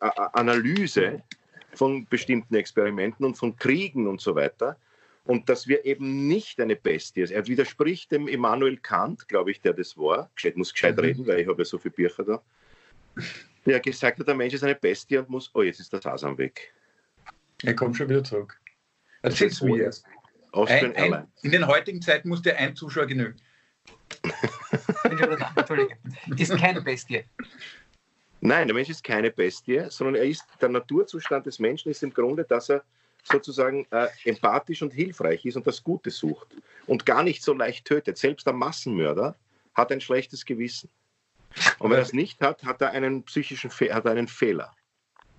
[0.00, 1.22] äh, Analyse
[1.74, 4.76] von bestimmten Experimenten und von Kriegen und so weiter.
[5.24, 7.34] Und dass wir eben nicht eine Bestie sind.
[7.34, 10.30] Er widerspricht dem Immanuel Kant, glaube ich, der das war.
[10.42, 11.02] Ich muss gescheit mhm.
[11.02, 12.42] reden, weil ich habe ja so viele Bücher da
[13.66, 16.36] der gesagt hat, der Mensch ist eine Bestie und muss, oh, jetzt ist der Sasam
[16.38, 16.72] weg.
[17.62, 18.58] Er kommt schon wieder zurück.
[19.22, 19.90] Erzähl's mir.
[20.52, 23.36] Ein, ein, in den heutigen Zeiten muss der ein Zuschauer genügen.
[25.04, 25.96] Entschuldigung,
[26.36, 27.24] ist keine Bestie.
[28.40, 32.12] Nein, der Mensch ist keine Bestie, sondern er ist, der Naturzustand des Menschen ist im
[32.12, 32.84] Grunde, dass er
[33.24, 36.48] sozusagen äh, empathisch und hilfreich ist und das Gute sucht
[36.86, 38.18] und gar nicht so leicht tötet.
[38.18, 39.34] Selbst der Massenmörder
[39.74, 40.90] hat ein schlechtes Gewissen.
[41.78, 44.74] Und wenn er es nicht hat, hat er einen psychischen Fe hat einen Fehler.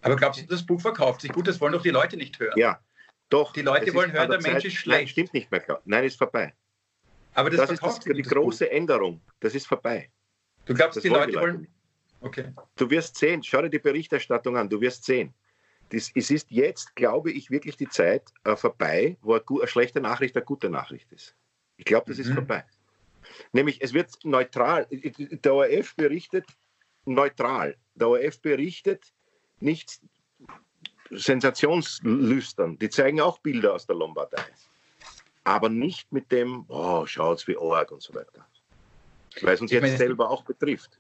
[0.01, 1.47] Aber glaubst du, das Buch verkauft sich gut?
[1.47, 2.57] Das wollen doch die Leute nicht hören.
[2.57, 2.79] Ja,
[3.29, 3.53] doch.
[3.53, 4.99] Die Leute wollen hören, der, der Mensch ist schlecht.
[4.99, 5.81] Nein, stimmt nicht mehr.
[5.85, 6.53] Nein, ist vorbei.
[7.33, 8.71] Aber das, das ist das, die große Buch.
[8.71, 9.21] Änderung.
[9.39, 10.09] Das ist vorbei.
[10.65, 11.67] Du glaubst, das die Leute wollen.
[12.21, 12.53] Okay.
[12.75, 15.33] Du wirst sehen, schau dir die Berichterstattung an, du wirst sehen.
[15.89, 20.01] Das, es ist jetzt, glaube ich, wirklich die Zeit äh, vorbei, wo eine, eine, schlechte
[20.01, 21.35] Nachricht eine gute Nachricht ist.
[21.77, 22.23] Ich glaube, das mhm.
[22.23, 22.65] ist vorbei.
[23.51, 24.87] Nämlich, es wird neutral.
[24.89, 26.45] Der ORF berichtet
[27.05, 27.75] neutral.
[27.95, 29.13] Der ORF berichtet
[29.59, 29.99] nicht
[31.11, 32.77] sensationslüstern.
[32.79, 34.43] Die zeigen auch Bilder aus der Lombardei.
[35.43, 38.47] Aber nicht mit dem, oh, schaut's wie arg und so weiter.
[39.41, 40.99] Weil es uns jetzt meine, selber auch betrifft.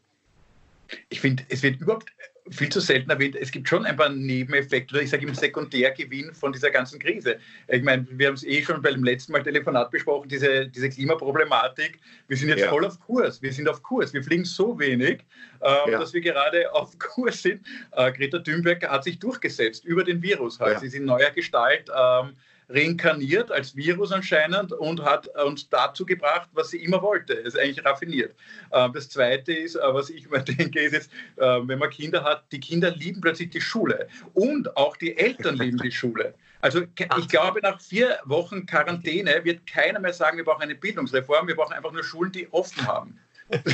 [1.09, 2.11] Ich finde, es wird überhaupt
[2.49, 3.35] viel zu selten erwähnt.
[3.35, 7.37] Es gibt schon ein paar Nebeneffekte oder ich sage im Sekundärgewinn von dieser ganzen Krise.
[7.67, 11.99] Ich meine, wir haben es eh schon beim letzten Mal Telefonat besprochen, diese, diese Klimaproblematik.
[12.27, 12.69] Wir sind jetzt ja.
[12.69, 13.41] voll auf Kurs.
[13.41, 14.13] Wir sind auf Kurs.
[14.13, 15.23] Wir fliegen so wenig,
[15.61, 15.99] ähm, ja.
[15.99, 17.65] dass wir gerade auf Kurs sind.
[17.91, 20.59] Äh, Greta Thunberg hat sich durchgesetzt über den Virus.
[20.59, 20.73] Halt.
[20.73, 20.79] Ja.
[20.79, 21.89] Sie ist in neuer Gestalt.
[21.89, 22.35] Ähm,
[22.69, 27.33] reinkarniert als Virus anscheinend und hat uns dazu gebracht, was sie immer wollte.
[27.33, 28.35] Es ist eigentlich raffiniert.
[28.71, 32.23] Ähm, das Zweite ist, äh, was ich mir denke, ist jetzt, äh, wenn man Kinder
[32.23, 36.33] hat, die Kinder lieben plötzlich die Schule und auch die Eltern lieben die Schule.
[36.61, 41.47] Also ich glaube, nach vier Wochen Quarantäne wird keiner mehr sagen, wir brauchen eine Bildungsreform,
[41.47, 43.19] wir brauchen einfach nur Schulen, die offen haben.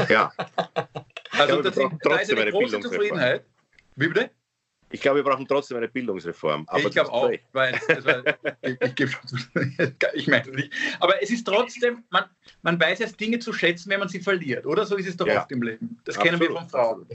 [0.10, 0.34] Ja.
[1.32, 3.46] Also ja, da ist eine große Zufriedenheit.
[3.96, 4.30] Wie bitte?
[4.92, 6.68] Ich glaube, wir brauchen trotzdem eine Bildungsreform.
[6.78, 8.10] ich glaube auch, weil, also,
[8.62, 9.16] ich, ich,
[10.14, 10.72] ich meine nicht.
[11.00, 12.26] Aber es ist trotzdem, man,
[12.62, 14.86] man weiß jetzt Dinge zu schätzen, wenn man sie verliert, oder?
[14.86, 15.42] So ist es doch ja.
[15.42, 16.00] oft im Leben.
[16.04, 16.40] Das Absolut.
[16.40, 17.08] kennen wir von Frauen.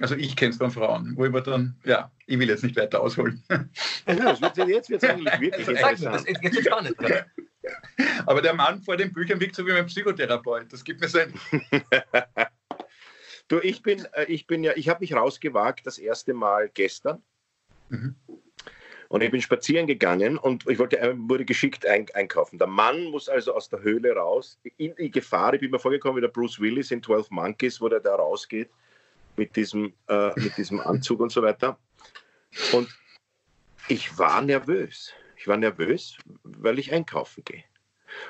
[0.00, 3.00] Also ich kenne es von Frauen, wo ich dann, ja, ich will jetzt nicht weiter
[3.00, 3.42] ausholen.
[4.06, 6.26] Ja, wird, jetzt wird es eigentlich wirklich interessant.
[6.42, 6.96] Jetzt spannend.
[8.26, 10.72] Aber der Mann vor den Büchern wirkt so wie mein Psychotherapeut.
[10.72, 11.32] Das gibt mir so ein...
[13.48, 17.22] Du, ich bin, äh, ich bin ja, ich habe mich rausgewagt das erste Mal gestern.
[17.88, 18.16] Mhm.
[19.08, 22.58] Und ich bin spazieren gegangen und ich wollte, äh, wurde geschickt ein, einkaufen.
[22.58, 25.54] Der Mann muss also aus der Höhle raus, in die Gefahr.
[25.54, 28.68] Ich bin mir vorgekommen wie der Bruce Willis in 12 Monkeys, wo der da rausgeht
[29.36, 31.78] mit diesem, äh, mit diesem Anzug und so weiter.
[32.72, 32.88] Und
[33.88, 35.12] ich war nervös.
[35.36, 37.62] Ich war nervös, weil ich einkaufen gehe.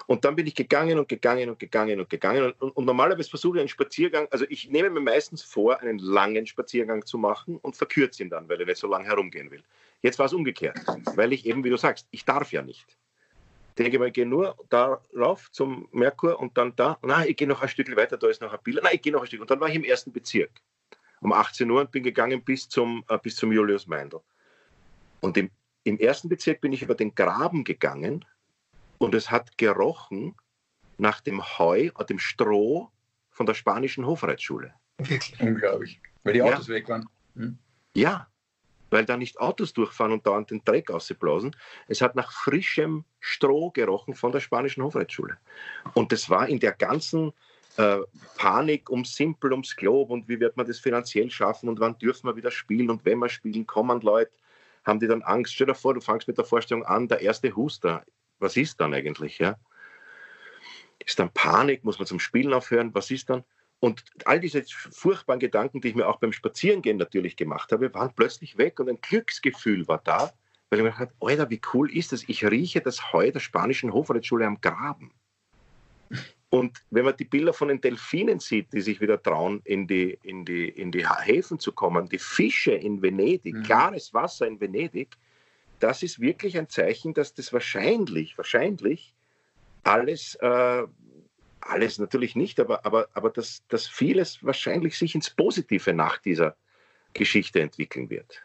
[0.07, 2.53] Und dann bin ich gegangen und gegangen und gegangen und gegangen.
[2.59, 6.47] Und, und, normalerweise versuche ich einen Spaziergang, also ich nehme mir meistens vor, einen langen
[6.47, 9.63] Spaziergang zu machen und verkürze ihn dann, weil ich nicht so lange herumgehen will.
[10.03, 10.79] Jetzt war es umgekehrt,
[11.15, 12.87] weil ich eben, wie du sagst, ich darf ja nicht.
[13.71, 16.99] Ich denke mal, ich gehe nur darauf zum Merkur und dann da.
[17.03, 18.83] Nein, ich gehe noch ein Stück weiter, da ist noch ein Bild.
[18.83, 19.41] Nein, ich gehe noch ein Stück.
[19.41, 20.63] Und dann war ich im ersten Bezirk
[21.21, 24.21] um 18 Uhr und bin gegangen bis zum, äh, bis zum Julius Meindl.
[25.21, 25.51] Und im,
[25.85, 28.25] im ersten Bezirk bin ich über den Graben gegangen
[28.99, 30.35] und es hat gerochen
[30.99, 32.91] nach dem Heu und dem Stroh
[33.31, 34.73] von der spanischen Hofreitschule.
[34.99, 35.41] Wirklich?
[35.41, 36.01] Unglaublich.
[36.25, 36.75] Weil die Autos ja.
[36.75, 37.09] weg waren.
[37.35, 37.59] Hm?
[37.95, 38.29] Ja,
[38.91, 41.55] weil da nicht Autos durchfahren und dauernd den Dreck ausblasen.
[41.89, 45.37] Es hat nach frischem Stroh gerochen von der spanischen Hofreitschule.
[45.95, 47.33] Und das war in der ganzen
[47.77, 47.99] äh,
[48.37, 52.27] Panik ums Simpel, ums Glob und wie wird man das finanziell schaffen und wann dürfen
[52.29, 54.33] wir wieder spielen und wenn wir spielen, kommen Leute,
[54.85, 55.55] haben die dann Angst.
[55.55, 58.05] Stell dir vor, du fangst mit der Vorstellung an, der erste Huster
[58.39, 59.39] was ist dann eigentlich?
[59.39, 59.57] Ja?
[61.05, 61.85] Ist dann Panik?
[61.85, 62.95] Muss man zum Spielen aufhören?
[62.95, 63.45] Was ist dann?
[63.79, 68.13] Und all diese furchtbaren Gedanken, die ich mir auch beim Spazierengehen natürlich gemacht habe, waren
[68.15, 70.33] plötzlich weg und ein Glücksgefühl war da,
[70.71, 72.25] weil ich mir gedacht habe, Alter, wie cool ist das?
[72.27, 75.13] Ich rieche das Heu der spanischen Hofreitschule am Graben.
[76.49, 80.19] Und wenn man die Bilder von den Delfinen sieht, die sich wieder trauen, in die,
[80.23, 83.63] in die, in die Häfen zu kommen, die Fische in Venedig, mhm.
[83.65, 85.17] klares Wasser in Venedig,
[85.81, 89.15] das ist wirklich ein Zeichen, dass das wahrscheinlich, wahrscheinlich
[89.83, 90.85] alles, äh,
[91.61, 96.57] alles natürlich nicht, aber, aber, aber dass, dass vieles wahrscheinlich sich ins Positive nach dieser
[97.13, 98.43] Geschichte entwickeln wird.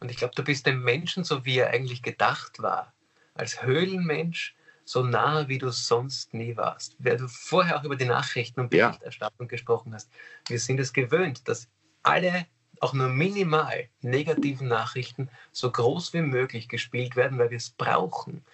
[0.00, 2.92] Und ich glaube, du bist dem Menschen, so wie er eigentlich gedacht war,
[3.34, 6.96] als Höhlenmensch, so nah, wie du sonst nie warst.
[6.98, 9.50] Wer du vorher auch über die Nachrichten und Berichterstattung ja.
[9.50, 10.10] gesprochen hast.
[10.46, 11.68] Wir sind es gewöhnt, dass
[12.02, 12.46] alle
[12.84, 18.44] auch nur minimal negativen Nachrichten so groß wie möglich gespielt werden, weil wir es brauchen.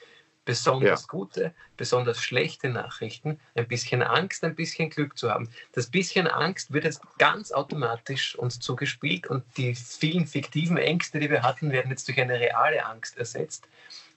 [0.44, 1.06] Besonders ja.
[1.08, 5.50] gute, besonders schlechte Nachrichten, ein bisschen Angst, ein bisschen Glück zu haben.
[5.72, 11.28] Das bisschen Angst wird jetzt ganz automatisch uns zugespielt und die vielen fiktiven Ängste, die
[11.28, 13.68] wir hatten, werden jetzt durch eine reale Angst ersetzt,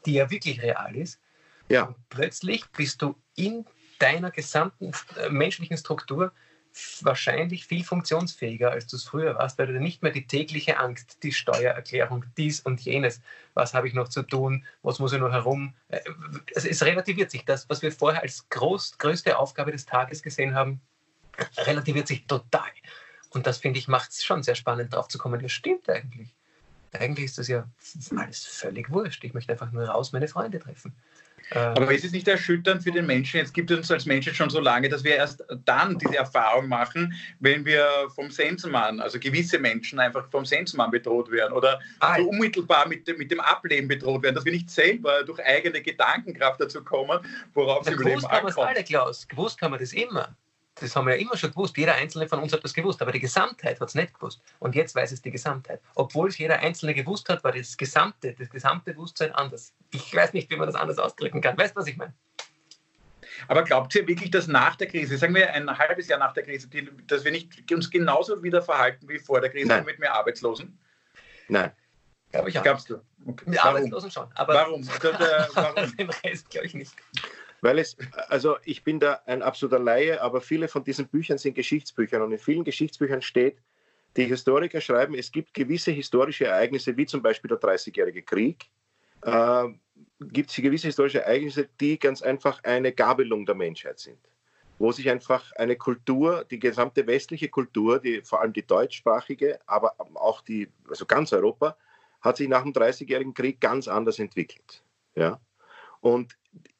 [0.06, 1.20] die ja wirklich real ist.
[1.70, 1.86] Ja.
[1.86, 3.66] Und plötzlich bist du in
[3.98, 6.32] deiner gesamten äh, menschlichen Struktur
[7.02, 11.24] wahrscheinlich viel funktionsfähiger, als du es früher warst, weil du nicht mehr die tägliche Angst,
[11.24, 13.22] die Steuererklärung, dies und jenes,
[13.54, 15.74] was habe ich noch zu tun, was muss ich noch herum.
[16.56, 17.46] Also es relativiert sich.
[17.46, 20.82] Das, was wir vorher als groß, größte Aufgabe des Tages gesehen haben,
[21.58, 22.72] relativiert sich total.
[23.30, 25.42] Und das, finde ich, macht es schon sehr spannend, drauf zu kommen.
[25.42, 26.34] Das stimmt eigentlich.
[26.92, 27.68] Eigentlich ist das ja
[28.16, 29.24] alles völlig wurscht.
[29.24, 30.96] Ich möchte einfach nur raus meine Freunde treffen.
[31.56, 33.38] Ähm, Aber ist es nicht erschütternd für den Menschen?
[33.38, 36.68] Jetzt gibt es uns als Menschen schon so lange, dass wir erst dann diese Erfahrung
[36.68, 42.18] machen, wenn wir vom Sensenmann, also gewisse Menschen einfach vom Sensenmann bedroht werden oder ah,
[42.18, 45.82] so unmittelbar mit dem, mit dem Ableben bedroht werden, dass wir nicht selber durch eigene
[45.82, 47.20] Gedankenkraft dazu kommen,
[47.54, 48.18] worauf sie überleben.
[48.18, 49.28] Gewusst haben wir es alle, Klaus.
[49.28, 50.36] Gewusst haben wir das immer
[50.76, 51.78] das haben wir ja immer schon gewusst.
[51.78, 54.42] Jeder Einzelne von uns hat das gewusst, aber die Gesamtheit hat es nicht gewusst.
[54.60, 55.82] Und jetzt weiß es die Gesamtheit.
[55.96, 59.74] Obwohl es jeder Einzelne gewusst hat, war das gesamte, das gesamte Bewusstsein anders.
[59.92, 61.58] Ich weiß nicht, wie man das anders ausdrücken kann.
[61.58, 62.14] Weißt du, was ich meine?
[63.48, 66.44] Aber glaubt ihr wirklich, dass nach der Krise, sagen wir ein halbes Jahr nach der
[66.44, 69.86] Krise, die, dass wir nicht uns genauso wieder verhalten wie vor der Krise Nein.
[69.86, 70.78] mit mehr Arbeitslosen?
[71.48, 71.72] Nein.
[72.32, 72.64] Glaube ich auch.
[72.64, 73.00] Glaubst du?
[73.26, 73.46] Okay.
[73.48, 74.28] Mit Arbeitslosen schon.
[74.36, 74.82] Aber warum?
[75.04, 75.96] Äh, warum?
[75.98, 76.94] Den Rest glaube ich nicht.
[77.64, 77.96] Weil es,
[78.28, 82.34] also ich bin da ein absoluter Laie, aber viele von diesen Büchern sind Geschichtsbücher und
[82.34, 83.58] in vielen Geschichtsbüchern steht,
[84.18, 88.66] die Historiker schreiben, es gibt gewisse historische Ereignisse, wie zum Beispiel der Dreißigjährige Krieg,
[89.22, 89.70] äh,
[90.20, 94.20] gibt es gewisse historische Ereignisse, die ganz einfach eine Gabelung der Menschheit sind.
[94.78, 99.96] Wo sich einfach eine Kultur, die gesamte westliche Kultur, die, vor allem die deutschsprachige, aber
[100.16, 101.78] auch die, also ganz Europa,
[102.20, 104.84] hat sich nach dem Dreißigjährigen Krieg ganz anders entwickelt.
[105.16, 105.40] Ja?
[106.02, 106.36] Und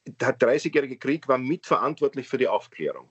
[0.06, 3.08] der 30-jährige Krieg war mitverantwortlich für die Aufklärung.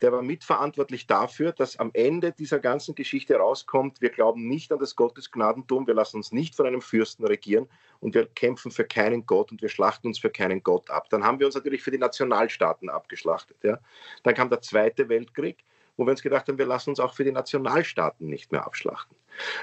[0.00, 4.78] Der war mitverantwortlich dafür, dass am Ende dieser ganzen Geschichte rauskommt, wir glauben nicht an
[4.78, 9.26] das Gottesgnadentum, wir lassen uns nicht von einem Fürsten regieren und wir kämpfen für keinen
[9.26, 11.10] Gott und wir schlachten uns für keinen Gott ab.
[11.10, 13.58] Dann haben wir uns natürlich für die Nationalstaaten abgeschlachtet.
[13.62, 13.78] Ja.
[14.22, 15.64] Dann kam der Zweite Weltkrieg,
[16.00, 19.14] wo wir uns gedacht haben, wir lassen uns auch für die Nationalstaaten nicht mehr abschlachten.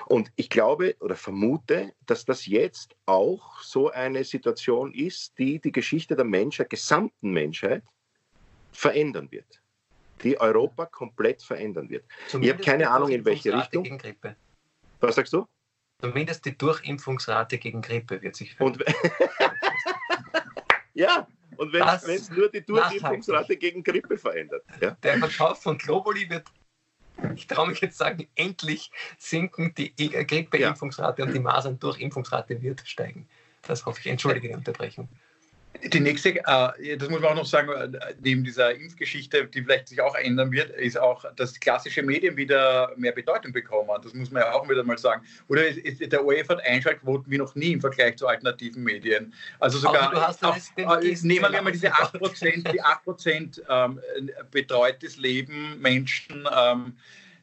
[0.06, 5.72] Und ich glaube oder vermute, dass das jetzt auch so eine Situation ist, die die
[5.72, 7.84] Geschichte der Menschheit, gesamten Menschheit,
[8.72, 9.62] verändern wird.
[10.24, 12.06] Die Europa komplett verändern wird.
[12.28, 14.00] Zumindest ich habe keine Ahnung, in welche Richtung.
[15.00, 15.48] Was sagst du?
[16.00, 18.94] Zumindest die Durchimpfungsrate gegen Grippe wird sich verändern.
[20.94, 24.64] ja, und wenn es nur die Durchimpfungsrate gegen Grippe verändert.
[24.82, 24.92] Ja?
[25.04, 26.48] Der Verkauf von Globuli wird,
[27.36, 29.74] ich traue mich jetzt sagen, endlich sinken.
[29.76, 31.28] Die Grippeimpfungsrate ja.
[31.28, 33.28] und die Masern-Durchimpfungsrate wird steigen.
[33.64, 34.08] Das hoffe ich.
[34.08, 35.10] Entschuldige die Unterbrechung.
[35.84, 39.90] Die nächste, äh, das muss man auch noch sagen, äh, neben dieser Impfgeschichte, die vielleicht
[39.90, 43.90] sich auch ändern wird, ist auch, dass klassische Medien wieder mehr Bedeutung bekommen.
[44.04, 45.24] Das muss man ja auch wieder mal sagen.
[45.48, 49.34] Oder der ORF hat Einschaltquoten wie noch nie im Vergleich zu alternativen Medien.
[49.60, 54.00] Also sogar, auch, äh, nehmen wir mal diese 8%, die 8% ähm,
[54.52, 56.48] betreutes Leben Menschen.
[56.56, 56.94] Ähm,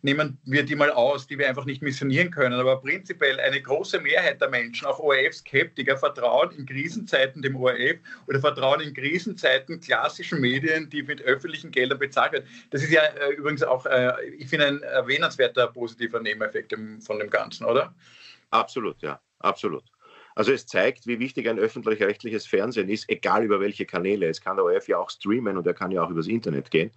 [0.04, 2.60] nehmen wir die mal aus, die wir einfach nicht missionieren können.
[2.60, 7.96] Aber prinzipiell eine große Mehrheit der Menschen, auch ORF-Skeptiker, vertrauen in Krisenzeiten dem ORF
[8.28, 12.46] oder vertrauen in Krisenzeiten klassischen Medien, die mit öffentlichen Geldern bezahlt werden.
[12.70, 17.30] Das ist ja äh, übrigens auch, äh, ich finde, ein erwähnenswerter positiver Nebeneffekt von dem
[17.30, 17.94] Ganzen, oder?
[18.50, 19.84] Absolut, ja, absolut.
[20.34, 24.28] Also es zeigt, wie wichtig ein öffentlich-rechtliches Fernsehen ist, egal über welche Kanäle.
[24.28, 26.90] Es kann der ORF ja auch streamen und er kann ja auch übers Internet gehen.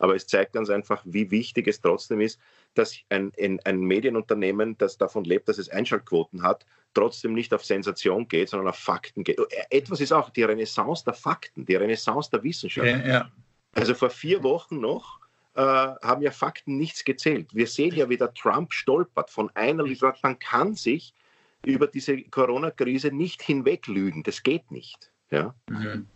[0.00, 2.40] Aber es zeigt ganz einfach, wie wichtig es trotzdem ist,
[2.74, 7.64] dass ein, ein, ein Medienunternehmen, das davon lebt, dass es Einschaltquoten hat, trotzdem nicht auf
[7.64, 9.38] Sensation geht, sondern auf Fakten geht.
[9.38, 12.88] Äh, etwas ist auch die Renaissance der Fakten, die Renaissance der Wissenschaft.
[12.88, 13.30] Ja, ja.
[13.74, 15.20] Also vor vier Wochen noch
[15.54, 17.54] äh, haben ja Fakten nichts gezählt.
[17.54, 20.20] Wir sehen ja, wie der Trump stolpert von einer Literatur.
[20.22, 21.14] Man kann sich
[21.64, 24.22] über diese Corona-Krise nicht hinweglügen.
[24.22, 25.12] Das geht nicht.
[25.30, 25.54] Ja?
[25.68, 26.06] Mhm.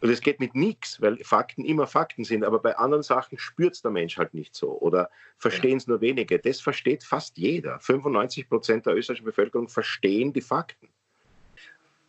[0.00, 3.74] Und es geht mit nichts, weil Fakten immer Fakten sind, aber bei anderen Sachen spürt
[3.74, 6.38] es der Mensch halt nicht so oder verstehen es nur wenige.
[6.38, 7.80] Das versteht fast jeder.
[7.80, 10.88] 95 Prozent der österreichischen Bevölkerung verstehen die Fakten.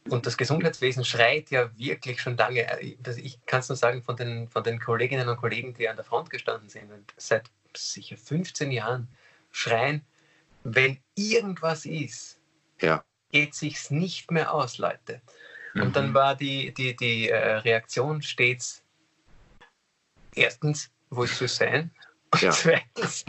[0.10, 2.66] Und das Gesundheitswesen schreit ja wirklich schon lange.
[3.18, 6.06] Ich kann es nur sagen von den, von den Kolleginnen und Kollegen, die an der
[6.06, 9.08] Front gestanden sind, seit sicher 15 Jahren
[9.52, 10.06] schreien,
[10.64, 12.40] wenn irgendwas ist,
[12.82, 13.04] ja.
[13.32, 15.22] geht sich's nicht mehr aus, Leute.
[15.82, 16.14] Und dann mhm.
[16.14, 18.84] war die, die, die äh, Reaktion stets
[20.36, 21.92] erstens, wo ist sein?
[22.32, 22.52] Und ja.
[22.52, 23.26] zweitens,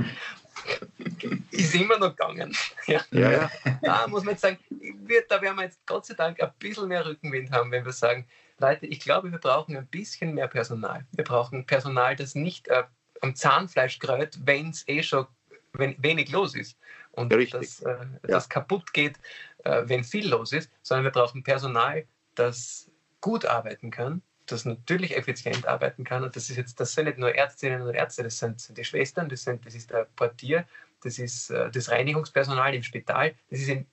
[1.50, 2.54] ist immer noch gegangen.
[2.86, 3.04] Ja.
[3.10, 3.50] Ja, ja.
[3.82, 6.88] Da muss man jetzt sagen, wird, da werden wir jetzt Gott sei Dank ein bisschen
[6.88, 8.26] mehr Rückenwind haben, wenn wir sagen,
[8.58, 11.06] Leute, ich glaube, wir brauchen ein bisschen mehr Personal.
[11.12, 12.84] Wir brauchen Personal, das nicht äh,
[13.20, 15.26] am Zahnfleisch kräut, wenn es eh schon
[15.74, 16.78] wenn wenig los ist
[17.12, 19.18] und das, äh, das kaputt geht,
[19.64, 22.06] äh, wenn viel los ist, sondern wir brauchen Personal,
[22.38, 26.24] das gut arbeiten kann, das natürlich effizient arbeiten kann.
[26.24, 29.28] Und das ist jetzt, das sind nicht nur Ärztinnen und Ärzte, das sind, die Schwestern,
[29.28, 30.66] das, sind, das ist der Portier,
[31.02, 33.86] das ist äh, das Reinigungspersonal im Spital, das ist, in,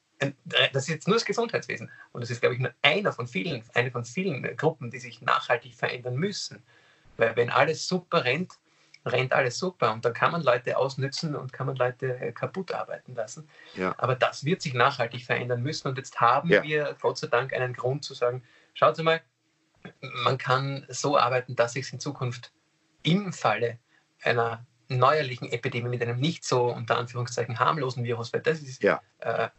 [0.74, 1.92] das ist jetzt nur das Gesundheitswesen.
[2.12, 5.22] Und das ist, glaube ich, nur einer von vielen, eine von vielen Gruppen, die sich
[5.22, 6.64] nachhaltig verändern müssen.
[7.18, 8.54] Weil wenn alles super rennt,
[9.06, 12.72] rennt alles super und dann kann man Leute ausnützen und kann man Leute äh, kaputt
[12.72, 13.48] arbeiten lassen.
[13.76, 13.94] Ja.
[13.98, 16.64] Aber das wird sich nachhaltig verändern müssen und jetzt haben ja.
[16.64, 19.22] wir Gott sei Dank einen Grund zu sagen, schaut mal,
[20.24, 22.52] man kann so arbeiten, dass sich in Zukunft
[23.04, 23.78] im Falle
[24.24, 29.02] einer neuerlichen Epidemie mit einem nicht so unter Anführungszeichen harmlosen Virus, weil das ist ja.
[29.20, 29.50] Äh,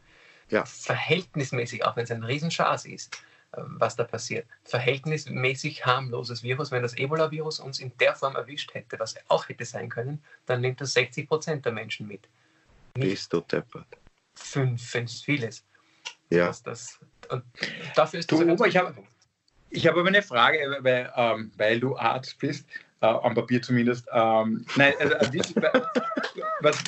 [0.49, 0.65] ja.
[0.65, 3.21] verhältnismäßig, auch wenn es ein Riesenschatz ist,
[3.67, 8.99] was da passiert, verhältnismäßig harmloses Virus, wenn das Ebola-Virus uns in der Form erwischt hätte,
[8.99, 12.29] was auch hätte sein können, dann nimmt das 60 Prozent der Menschen mit.
[12.95, 13.87] Bist du deppert.
[14.35, 15.65] Fünf, wenn es vieles.
[16.31, 16.47] Ja.
[16.47, 16.99] Das, das,
[17.31, 17.45] und
[17.95, 18.95] dafür ist das du, Oma, ich habe
[19.71, 22.67] ich habe aber eine Frage, weil, ähm, weil du Arzt bist,
[23.01, 24.07] äh, am Papier zumindest.
[24.13, 25.81] Ähm, nein, also, äh,
[26.61, 26.83] was,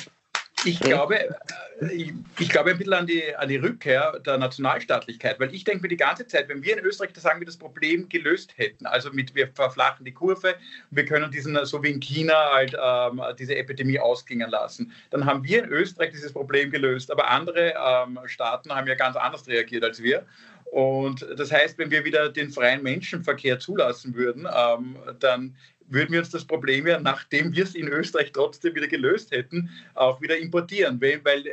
[0.65, 5.39] ich glaube, äh, ich, ich, glaube ein bisschen an die, an die Rückkehr der Nationalstaatlichkeit,
[5.39, 7.57] weil ich denke mir die ganze Zeit, wenn wir in Österreich, da sagen wir, das
[7.57, 10.55] Problem gelöst hätten, also mit, wir verflachen die Kurve,
[10.91, 15.43] wir können diesen, so wie in China, halt ähm, diese Epidemie ausgingen lassen, dann haben
[15.43, 19.83] wir in Österreich dieses Problem gelöst, aber andere ähm, Staaten haben ja ganz anders reagiert
[19.83, 20.25] als wir.
[20.71, 25.55] Und das heißt, wenn wir wieder den freien Menschenverkehr zulassen würden, ähm, dann
[25.89, 29.69] würden wir uns das Problem ja, nachdem wir es in Österreich trotzdem wieder gelöst hätten,
[29.95, 31.01] auch wieder importieren.
[31.01, 31.43] Weil, weil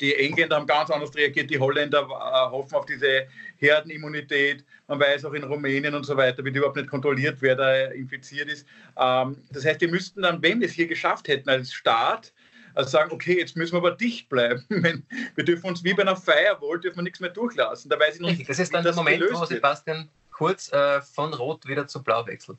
[0.00, 3.26] die Engländer haben ganz anders reagiert, die Holländer äh, hoffen auf diese
[3.56, 4.64] Herdenimmunität.
[4.88, 8.48] Man weiß auch in Rumänien und so weiter, wird überhaupt nicht kontrolliert, wer da infiziert
[8.48, 8.66] ist.
[8.98, 12.32] Ähm, das heißt, wir müssten dann, wenn wir es hier geschafft hätten als Staat,
[12.74, 14.64] also sagen, okay, jetzt müssen wir aber dicht bleiben.
[15.36, 17.88] wir dürfen uns wie bei einer Firewall, dürfen wir nichts mehr durchlassen.
[17.88, 21.32] Da weiß ich noch nicht, das ist dann der Moment, wo Sebastian kurz äh, von
[21.32, 22.58] Rot wieder zu Blau wechselt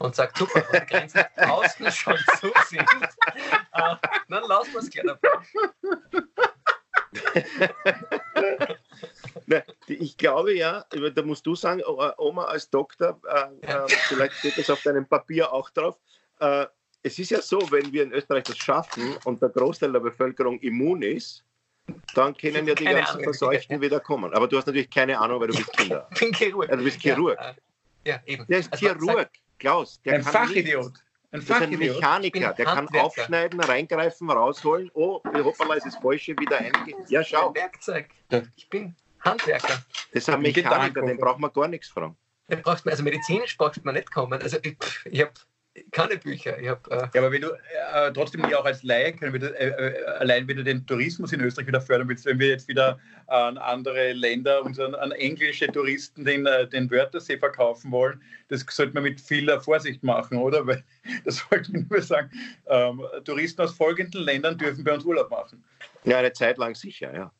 [0.00, 3.94] und sagt, super, wo die Grenzen außen schon zu sind, äh,
[4.28, 5.30] dann lassen wir es gleich dabei.
[9.86, 14.70] ich glaube ja, da musst du sagen, Oma als Doktor, äh, äh, vielleicht steht das
[14.70, 15.98] auf deinem Papier auch drauf,
[16.40, 16.66] äh,
[17.02, 20.58] es ist ja so, wenn wir in Österreich das schaffen und der Großteil der Bevölkerung
[20.60, 21.44] immun ist,
[22.14, 24.32] dann können ja die ganzen Ahnung, Verseuchten wieder kommen.
[24.34, 26.06] Aber du hast natürlich keine Ahnung, weil du bist Kinder.
[26.12, 26.68] Ich bin Chirurg.
[26.68, 27.38] Ja, du bist Chirurg.
[27.38, 27.54] Ja,
[28.04, 28.46] ja eben.
[28.46, 30.00] Der ist also, Chirurg, Klaus.
[30.02, 30.92] Der ein Fachidiot.
[31.30, 34.90] Ein, ist ein Mechaniker, der kann aufschneiden, reingreifen, rausholen.
[34.94, 36.98] Oh, hoppala, ist das Falsche wieder eingehen.
[37.06, 37.54] Ja, schau.
[37.54, 38.06] Werkzeug.
[38.56, 39.84] Ich bin Handwerker.
[40.12, 42.16] Das ist ein Mechaniker, den braucht man gar nichts fragen.
[42.48, 44.42] Den braucht man, also medizinisch braucht man nicht kommen.
[44.42, 45.32] Also ich, ich habe
[45.92, 46.58] keine Bücher.
[46.58, 49.40] Ich hab, äh ja, aber wenn du äh, trotzdem nie auch als Laie können wir
[49.40, 52.66] das, äh, äh, allein wieder den Tourismus in Österreich wieder fördern willst, wenn wir jetzt
[52.68, 58.64] wieder an andere Länder unseren an englische Touristen den, äh, den Wörthersee verkaufen wollen, das
[58.68, 60.66] sollte man mit viel Vorsicht machen, oder?
[60.66, 60.82] Weil
[61.24, 62.30] das sollte man nur sagen,
[62.66, 65.62] ähm, Touristen aus folgenden Ländern dürfen bei uns Urlaub machen.
[66.04, 67.32] Ja, eine Zeit lang sicher, ja.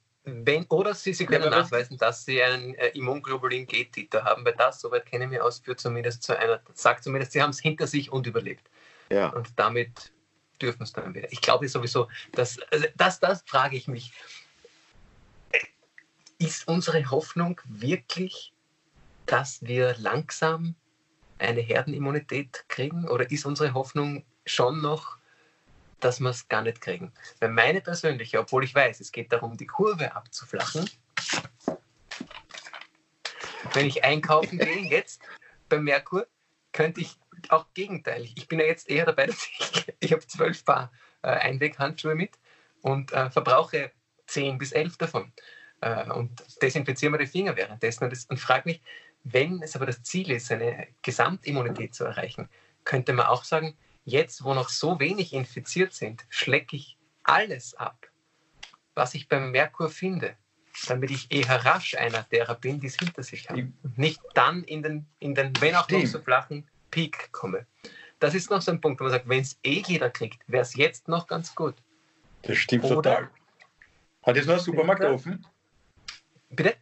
[0.45, 4.55] Wenn, oder Sie, Sie können ja, nachweisen, dass Sie einen äh, Immunglobulin G-Titer haben, weil
[4.55, 7.61] das, soweit kenne ich mich aus, führt zumindest zu einer, sagt zumindest, Sie haben es
[7.61, 8.71] hinter sich und überlebt.
[9.11, 9.29] Ja.
[9.29, 10.13] Und damit
[10.61, 11.33] dürfen es dann wieder.
[11.33, 14.13] Ich glaube sowieso, dass, also das, das frage ich mich.
[16.39, 18.53] Ist unsere Hoffnung wirklich,
[19.27, 20.75] dass wir langsam
[21.39, 23.09] eine Herdenimmunität kriegen?
[23.09, 25.19] Oder ist unsere Hoffnung schon noch,
[26.05, 27.13] dass wir es gar nicht kriegen.
[27.39, 30.89] Weil meine persönliche, obwohl ich weiß, es geht darum, die Kurve abzuflachen.
[33.73, 35.23] Wenn ich einkaufen gehe, jetzt
[35.69, 36.27] bei Merkur,
[36.73, 38.35] könnte ich auch gegenteilig.
[38.37, 42.39] Ich bin ja jetzt eher dabei, dass ich, ich habe zwölf Paar äh, Einweghandschuhe mit
[42.83, 43.93] und äh, verbrauche
[44.27, 45.33] zehn bis elf davon.
[45.81, 48.05] Äh, und desinfiziere mir die Finger währenddessen.
[48.05, 48.83] Und, und frage mich,
[49.25, 52.49] wenn es aber das Ziel ist, eine Gesamtimmunität zu erreichen,
[52.85, 53.77] könnte man auch sagen,
[54.11, 58.09] Jetzt, wo noch so wenig infiziert sind, schlecke ich alles ab,
[58.97, 60.37] was ich beim Merkur finde,
[60.89, 63.79] damit ich eher rasch einer derer bin, die es hinter sich haben.
[63.85, 67.67] Und nicht dann in den, in den wenn auch noch so flachen Peak komme.
[68.19, 70.63] Das ist noch so ein Punkt, wo man sagt, wenn es eh jeder kriegt, wäre
[70.63, 71.77] es jetzt noch ganz gut.
[72.43, 73.31] Das stimmt Oder, total.
[74.25, 75.47] Hat jetzt noch ein Supermarkt offen?
[76.49, 76.75] Bitte?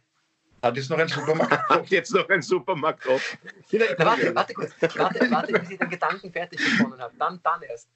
[0.61, 3.05] Hat jetzt noch ein Supermarkt Hat jetzt noch ein Supermarkt?
[3.05, 4.73] Na, warte, warte kurz.
[4.81, 7.13] Warte, warte, bis ich den Gedanken fertig bekommen habe.
[7.17, 7.87] Dann, dann erst.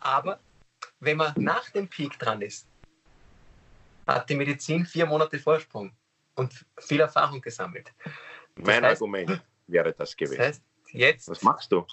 [0.00, 0.38] Aber
[1.00, 2.66] wenn man nach dem Peak dran ist,
[4.06, 5.92] hat die Medizin vier Monate Vorsprung
[6.34, 7.92] und viel Erfahrung gesammelt.
[8.56, 10.38] Das mein heißt, Argument wäre das gewesen.
[10.38, 10.62] Das heißt,
[10.92, 11.28] jetzt.
[11.28, 11.86] Was machst du?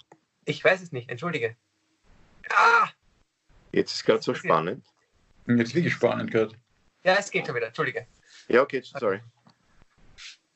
[0.44, 1.56] Ich weiß es nicht, entschuldige.
[2.50, 2.88] Ah!
[3.72, 4.84] Jetzt ist gerade so spannend.
[5.46, 6.54] Jetzt liege ich spannend gerade.
[7.04, 8.06] Ja, es geht schon wieder, entschuldige.
[8.48, 9.20] Ja, okay, sorry.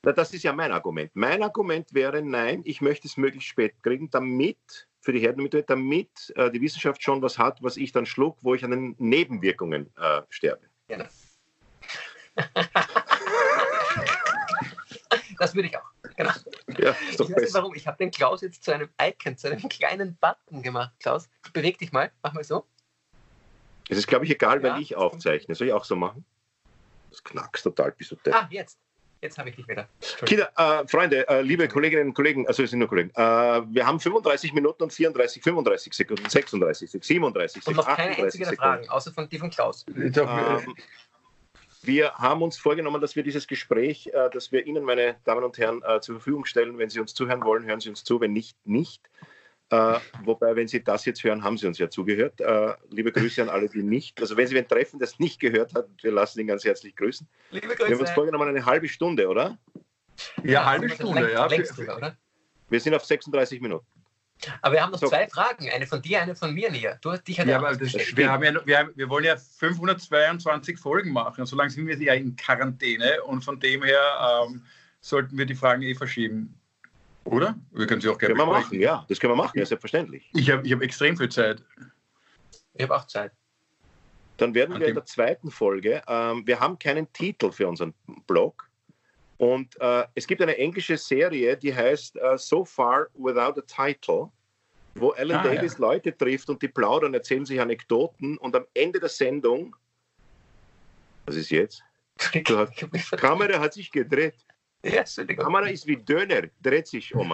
[0.03, 1.11] Na, das ist ja mein Argument.
[1.15, 6.33] Mein Argument wäre, nein, ich möchte es möglichst spät kriegen, damit, für die Herdenmittel, damit
[6.37, 9.93] äh, die Wissenschaft schon was hat, was ich dann schluck, wo ich an den Nebenwirkungen
[9.97, 10.67] äh, sterbe.
[10.89, 11.07] Genau.
[15.39, 15.91] das würde ich auch.
[16.17, 16.33] Genau.
[16.79, 17.75] Ja, ich weiß nicht warum.
[17.75, 20.93] Ich habe den Klaus jetzt zu einem Icon, zu einem kleinen Button gemacht.
[21.01, 22.11] Klaus, beweg dich mal.
[22.23, 22.67] Mach mal so.
[23.89, 25.55] Es ist, glaube ich, egal, ja, weil ich aufzeichne.
[25.55, 26.25] Soll ich auch so machen?
[27.11, 28.79] Das knackst total, bist du Ah, jetzt.
[29.23, 29.89] Jetzt habe ich dich wieder.
[30.27, 33.87] Kinder, äh, Freunde, äh, liebe Kolleginnen und Kollegen, also es sind nur Kollegen, äh, wir
[33.87, 38.61] haben 35 Minuten und 34, 35 Sekunden, 36, 37, und noch 38 keine einzige Sekunden.
[38.61, 39.87] Fragen, außer von die von Klaus.
[39.97, 40.75] Ähm,
[41.83, 45.57] wir haben uns vorgenommen, dass wir dieses Gespräch, äh, dass wir Ihnen, meine Damen und
[45.57, 46.79] Herren, äh, zur Verfügung stellen.
[46.79, 49.03] Wenn Sie uns zuhören wollen, hören Sie uns zu, wenn nicht, nicht.
[49.71, 52.41] Äh, wobei, wenn Sie das jetzt hören, haben Sie uns ja zugehört.
[52.41, 54.21] Äh, liebe Grüße an alle, die nicht.
[54.21, 57.27] Also, wenn Sie wen treffen, das nicht gehört hat, wir lassen ihn ganz herzlich grüßen.
[57.51, 57.89] Liebe Grüße.
[57.89, 59.59] Wir haben uns vorgenommen, eine halbe Stunde, oder?
[60.45, 61.47] Ja, ja halbe Stunde, ja.
[61.47, 62.17] Längst oder?
[62.69, 63.87] Wir sind auf 36 Minuten.
[64.61, 65.09] Aber wir haben noch so.
[65.09, 66.99] zwei Fragen, eine von dir, eine von mir, Nia.
[67.01, 70.79] Du hast dich ja, aber das, wir, haben ja wir, haben, wir wollen ja 522
[70.79, 71.47] Folgen machen.
[71.47, 74.63] Solange sind wir ja in Quarantäne und von dem her ähm,
[75.01, 76.55] sollten wir die Fragen eh verschieben.
[77.27, 77.57] Oder?
[77.73, 79.05] Wir können sie auch gerne können wir machen, ja.
[79.09, 80.31] Das können wir machen, ja, selbstverständlich.
[80.33, 81.63] Ich habe ich hab extrem viel Zeit.
[82.75, 83.33] Ich habe auch Zeit.
[84.37, 87.95] Dann werden An wir in der zweiten Folge, ähm, wir haben keinen Titel für unseren
[88.27, 88.69] Blog.
[89.39, 94.31] Und äh, es gibt eine englische Serie, die heißt uh, So Far Without a Title,
[94.95, 95.81] wo Alan ah, Davis ja.
[95.81, 99.77] Leute trifft und die plaudern, erzählen sich Anekdoten und am Ende der Sendung,
[101.27, 101.83] was ist jetzt?
[102.49, 104.37] Hast, Kamera hat sich gedreht.
[104.93, 107.33] Ja, die Kamera ist wie Döner, dreht sich um.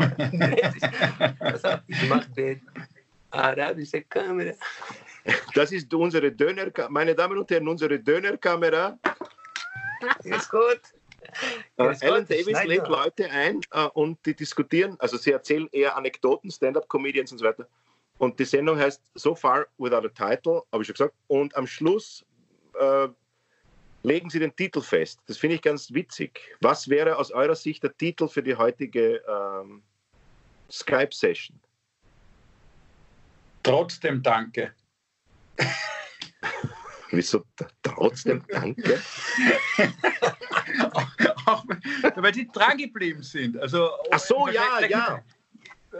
[1.86, 2.60] ich mache den
[3.30, 4.52] arabische Kamera.
[5.54, 8.98] Das ist unsere Döner, meine Damen und Herren, unsere Dönerkamera.
[10.24, 10.80] Ist gut.
[11.76, 16.50] Äh, Alan Davis lädt Leute ein äh, und die diskutieren, also sie erzählen eher Anekdoten,
[16.50, 17.66] Stand-up-Comedians und so weiter.
[18.18, 21.14] Und die Sendung heißt So Far Without a Title, habe ich schon gesagt.
[21.28, 22.24] Und am Schluss
[22.78, 23.08] äh,
[24.02, 25.20] legen Sie den Titel fest.
[25.26, 26.40] Das finde ich ganz witzig.
[26.60, 29.82] Was wäre aus eurer Sicht der Titel für die heutige ähm,
[30.70, 31.58] Skype-Session?
[33.62, 34.74] Trotzdem danke.
[37.10, 37.44] Wieso
[37.82, 39.00] trotzdem danke?
[41.46, 41.64] auch,
[42.16, 43.58] weil sie dran geblieben sind.
[43.58, 45.22] Also, Ach so, ja, ja.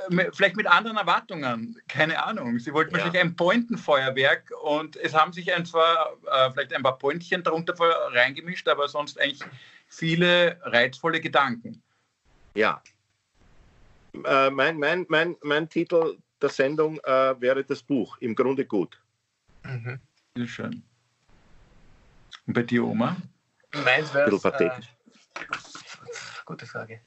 [0.08, 2.58] Mit, vielleicht mit anderen Erwartungen, keine Ahnung.
[2.58, 2.98] Sie wollten ja.
[2.98, 7.74] wahrscheinlich ein Pointenfeuerwerk und es haben sich ein zwar äh, vielleicht ein paar Pointchen darunter
[7.78, 9.42] reingemischt, aber sonst eigentlich
[9.88, 11.82] viele reizvolle Gedanken.
[12.54, 12.82] Ja.
[14.24, 18.98] Äh, mein, mein, mein, mein Titel der Sendung äh, wäre das Buch, im Grunde gut.
[19.64, 20.00] Mhm.
[20.36, 20.82] Sehr schön.
[22.46, 23.16] Und bei dir, Oma?
[23.84, 24.30] Meins wäre.
[24.30, 24.70] Äh,
[26.44, 27.00] gute Frage.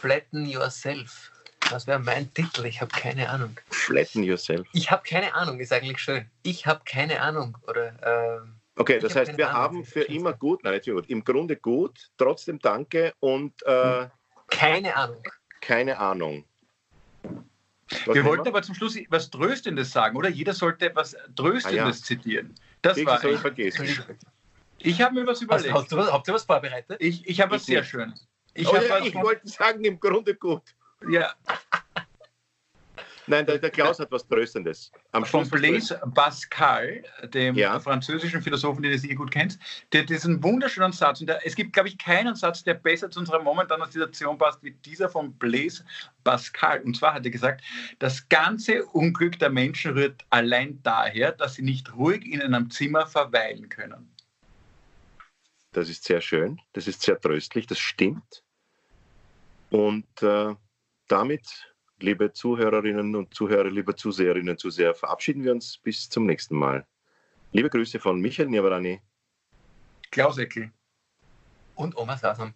[0.00, 1.32] Flatten Yourself.
[1.70, 2.64] Das wäre mein Titel.
[2.66, 3.58] Ich habe keine Ahnung.
[3.70, 4.64] Flatten Yourself.
[4.72, 6.30] Ich habe keine Ahnung, ist eigentlich schön.
[6.44, 7.58] Ich habe keine Ahnung.
[7.66, 7.88] Oder,
[8.36, 8.40] äh,
[8.76, 12.10] okay, das heißt, wir Ahnung, haben für immer gut, nein, nicht gut, im Grunde gut,
[12.16, 13.60] trotzdem danke und.
[13.64, 14.06] Äh,
[14.46, 15.22] keine Ahnung.
[15.60, 16.44] Keine Ahnung.
[18.06, 18.52] Was wir wollten wir?
[18.52, 20.28] aber zum Schluss was Tröstendes sagen, oder?
[20.28, 21.92] Jeder sollte etwas Tröstendes ah, ja.
[21.92, 22.54] zitieren.
[22.82, 23.88] Das ich war soll ich vergessen.
[24.78, 25.72] Ich habe mir was überlegt.
[25.72, 26.98] Hast, hast, du, was, habt ihr was vorbereitet?
[27.00, 28.14] Ich, ich habe was sehr schön.
[28.58, 30.62] Ich, oh, ja, ich wollte sagen, im Grunde gut.
[31.08, 31.32] Ja.
[33.28, 34.90] Nein, der, der, Klaus hat was Tröstendes.
[35.12, 37.04] Am Von Blaise Pascal,
[37.34, 37.78] dem ja.
[37.78, 39.58] französischen Philosophen, den ihr sicher gut kennt,
[39.92, 43.20] der diesen wunderschönen Satz, und der, es gibt, glaube ich, keinen Satz, der besser zu
[43.20, 45.84] unserer momentanen Situation passt, wie dieser von Blaise
[46.24, 46.80] Pascal.
[46.80, 47.62] Und zwar hat er gesagt,
[48.00, 53.06] das ganze Unglück der Menschen rührt allein daher, dass sie nicht ruhig in einem Zimmer
[53.06, 54.10] verweilen können.
[55.72, 58.42] Das ist sehr schön, das ist sehr tröstlich, das stimmt.
[59.70, 60.54] Und äh,
[61.08, 66.56] damit liebe Zuhörerinnen und Zuhörer, liebe Zuseherinnen und Zuseher, verabschieden wir uns bis zum nächsten
[66.56, 66.86] Mal.
[67.52, 69.00] Liebe Grüße von Michael Niavarani,
[70.10, 70.70] Klaus Eckel
[71.74, 72.54] und Oma Sasam.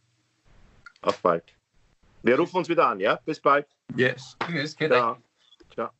[1.01, 1.55] Auf bald.
[2.23, 3.17] Wir rufen uns wieder an, ja?
[3.17, 3.67] Bis bald.
[3.97, 4.37] Yes.
[4.47, 4.77] Tschüss.
[4.77, 5.19] Ciao.
[5.75, 5.91] Ciao.